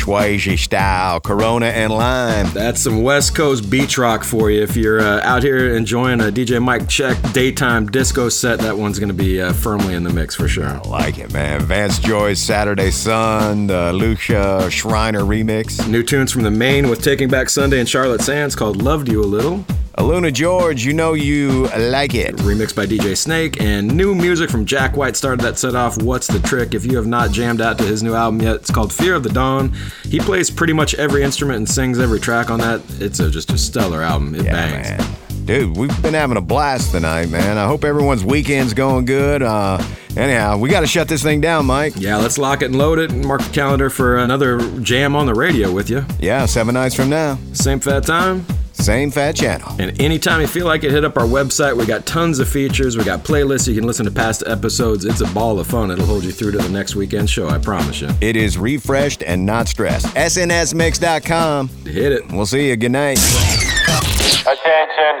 Sniff 0.00 0.16
doing 0.16 0.34
it 0.34 0.40
Schwazy 0.40 0.58
style, 0.58 1.20
Corona 1.20 1.66
and 1.66 1.92
Lime. 1.92 2.50
That's 2.52 2.80
some 2.80 3.02
West 3.02 3.34
Coast 3.34 3.70
beach 3.70 3.98
rock 3.98 4.24
for 4.24 4.50
you. 4.50 4.62
If 4.62 4.76
you're 4.76 5.00
uh, 5.00 5.20
out 5.22 5.42
here 5.42 5.74
enjoying 5.74 6.20
a 6.20 6.24
DJ 6.24 6.62
Mike 6.62 6.88
Check 6.88 7.16
daytime 7.32 7.86
disco 7.86 8.28
set, 8.28 8.60
that 8.60 8.76
one's 8.76 8.98
going 8.98 9.08
to 9.08 9.14
be 9.14 9.40
uh, 9.40 9.52
firmly 9.52 9.94
in 9.94 10.04
the 10.04 10.10
mix 10.10 10.34
for 10.34 10.48
sure. 10.48 10.66
I 10.66 10.78
like 10.88 11.18
it, 11.18 11.32
man. 11.32 11.60
Vance 11.62 11.98
Joy's 11.98 12.40
Saturday 12.40 12.90
Sun, 12.90 13.68
the 13.68 13.92
Lucia 13.92 14.70
Schreiner 14.70 15.20
remix. 15.20 15.86
New 15.88 16.02
tunes 16.02 16.32
from 16.32 16.42
the 16.42 16.50
Maine 16.50 16.88
with 16.88 17.02
Taking 17.02 17.28
Back 17.28 17.48
Sunday 17.48 17.80
and 17.80 17.88
Charlotte 17.88 18.22
Sands 18.22 18.54
called 18.54 18.82
Loved 18.82 19.08
You 19.08 19.22
a 19.22 19.24
Little. 19.24 19.64
Aluna 20.00 20.32
George, 20.32 20.82
you 20.82 20.94
know 20.94 21.12
you 21.12 21.66
like 21.76 22.14
it. 22.14 22.34
Remixed 22.36 22.74
by 22.74 22.86
DJ 22.86 23.14
Snake, 23.14 23.60
and 23.60 23.94
new 23.94 24.14
music 24.14 24.48
from 24.48 24.64
Jack 24.64 24.96
White 24.96 25.14
started 25.14 25.44
that 25.44 25.58
set 25.58 25.74
off. 25.74 26.00
What's 26.00 26.26
the 26.26 26.38
trick? 26.40 26.72
If 26.72 26.86
you 26.86 26.96
have 26.96 27.06
not 27.06 27.32
jammed 27.32 27.60
out 27.60 27.76
to 27.76 27.84
his 27.84 28.02
new 28.02 28.14
album 28.14 28.40
yet, 28.40 28.56
it's 28.56 28.70
called 28.70 28.94
Fear 28.94 29.16
of 29.16 29.24
the 29.24 29.28
Dawn. 29.28 29.74
He 30.04 30.18
plays 30.18 30.50
pretty 30.50 30.72
much 30.72 30.94
every 30.94 31.22
instrument 31.22 31.58
and 31.58 31.68
sings 31.68 31.98
every 31.98 32.18
track 32.18 32.48
on 32.48 32.60
that. 32.60 32.80
It's 32.98 33.20
a, 33.20 33.30
just 33.30 33.50
a 33.52 33.58
stellar 33.58 34.02
album. 34.02 34.34
It 34.34 34.46
yeah, 34.46 34.52
bangs. 34.52 34.88
Man. 34.88 35.44
Dude, 35.44 35.76
we've 35.76 36.02
been 36.02 36.14
having 36.14 36.38
a 36.38 36.40
blast 36.42 36.92
tonight, 36.92 37.28
man. 37.28 37.58
I 37.58 37.66
hope 37.66 37.84
everyone's 37.84 38.24
weekend's 38.24 38.72
going 38.72 39.04
good. 39.04 39.42
Uh, 39.42 39.84
anyhow, 40.16 40.56
we 40.56 40.70
got 40.70 40.80
to 40.80 40.86
shut 40.86 41.08
this 41.08 41.22
thing 41.22 41.42
down, 41.42 41.66
Mike. 41.66 41.92
Yeah, 41.96 42.16
let's 42.16 42.38
lock 42.38 42.62
it 42.62 42.66
and 42.66 42.78
load 42.78 42.98
it 43.00 43.12
and 43.12 43.22
mark 43.22 43.42
the 43.42 43.52
calendar 43.52 43.90
for 43.90 44.16
another 44.16 44.60
jam 44.80 45.14
on 45.14 45.26
the 45.26 45.34
radio 45.34 45.70
with 45.70 45.90
you. 45.90 46.06
Yeah, 46.20 46.46
seven 46.46 46.72
nights 46.72 46.94
from 46.94 47.10
now. 47.10 47.38
Same 47.52 47.80
fat 47.80 48.04
time. 48.04 48.46
Same 48.80 49.10
fat 49.10 49.36
channel. 49.36 49.74
And 49.78 50.00
anytime 50.00 50.40
you 50.40 50.46
feel 50.46 50.66
like 50.66 50.84
it, 50.84 50.90
hit 50.90 51.04
up 51.04 51.16
our 51.16 51.26
website. 51.26 51.76
We 51.76 51.84
got 51.86 52.06
tons 52.06 52.38
of 52.38 52.48
features. 52.48 52.96
We 52.96 53.04
got 53.04 53.24
playlists. 53.24 53.68
You 53.68 53.74
can 53.74 53.84
listen 53.84 54.06
to 54.06 54.10
past 54.10 54.42
episodes. 54.46 55.04
It's 55.04 55.20
a 55.20 55.26
ball 55.34 55.60
of 55.60 55.66
fun. 55.66 55.90
It'll 55.90 56.06
hold 56.06 56.24
you 56.24 56.32
through 56.32 56.52
to 56.52 56.58
the 56.58 56.68
next 56.70 56.96
weekend 56.96 57.28
show, 57.28 57.48
I 57.48 57.58
promise 57.58 58.00
you. 58.00 58.08
It 58.20 58.36
is 58.36 58.56
refreshed 58.56 59.22
and 59.22 59.44
not 59.44 59.68
stressed. 59.68 60.06
SNSMix.com. 60.06 61.68
Hit 61.84 62.12
it. 62.12 62.32
We'll 62.32 62.46
see 62.46 62.68
you. 62.68 62.76
Good 62.76 62.92
night. 62.92 63.18
Attention, 64.40 65.20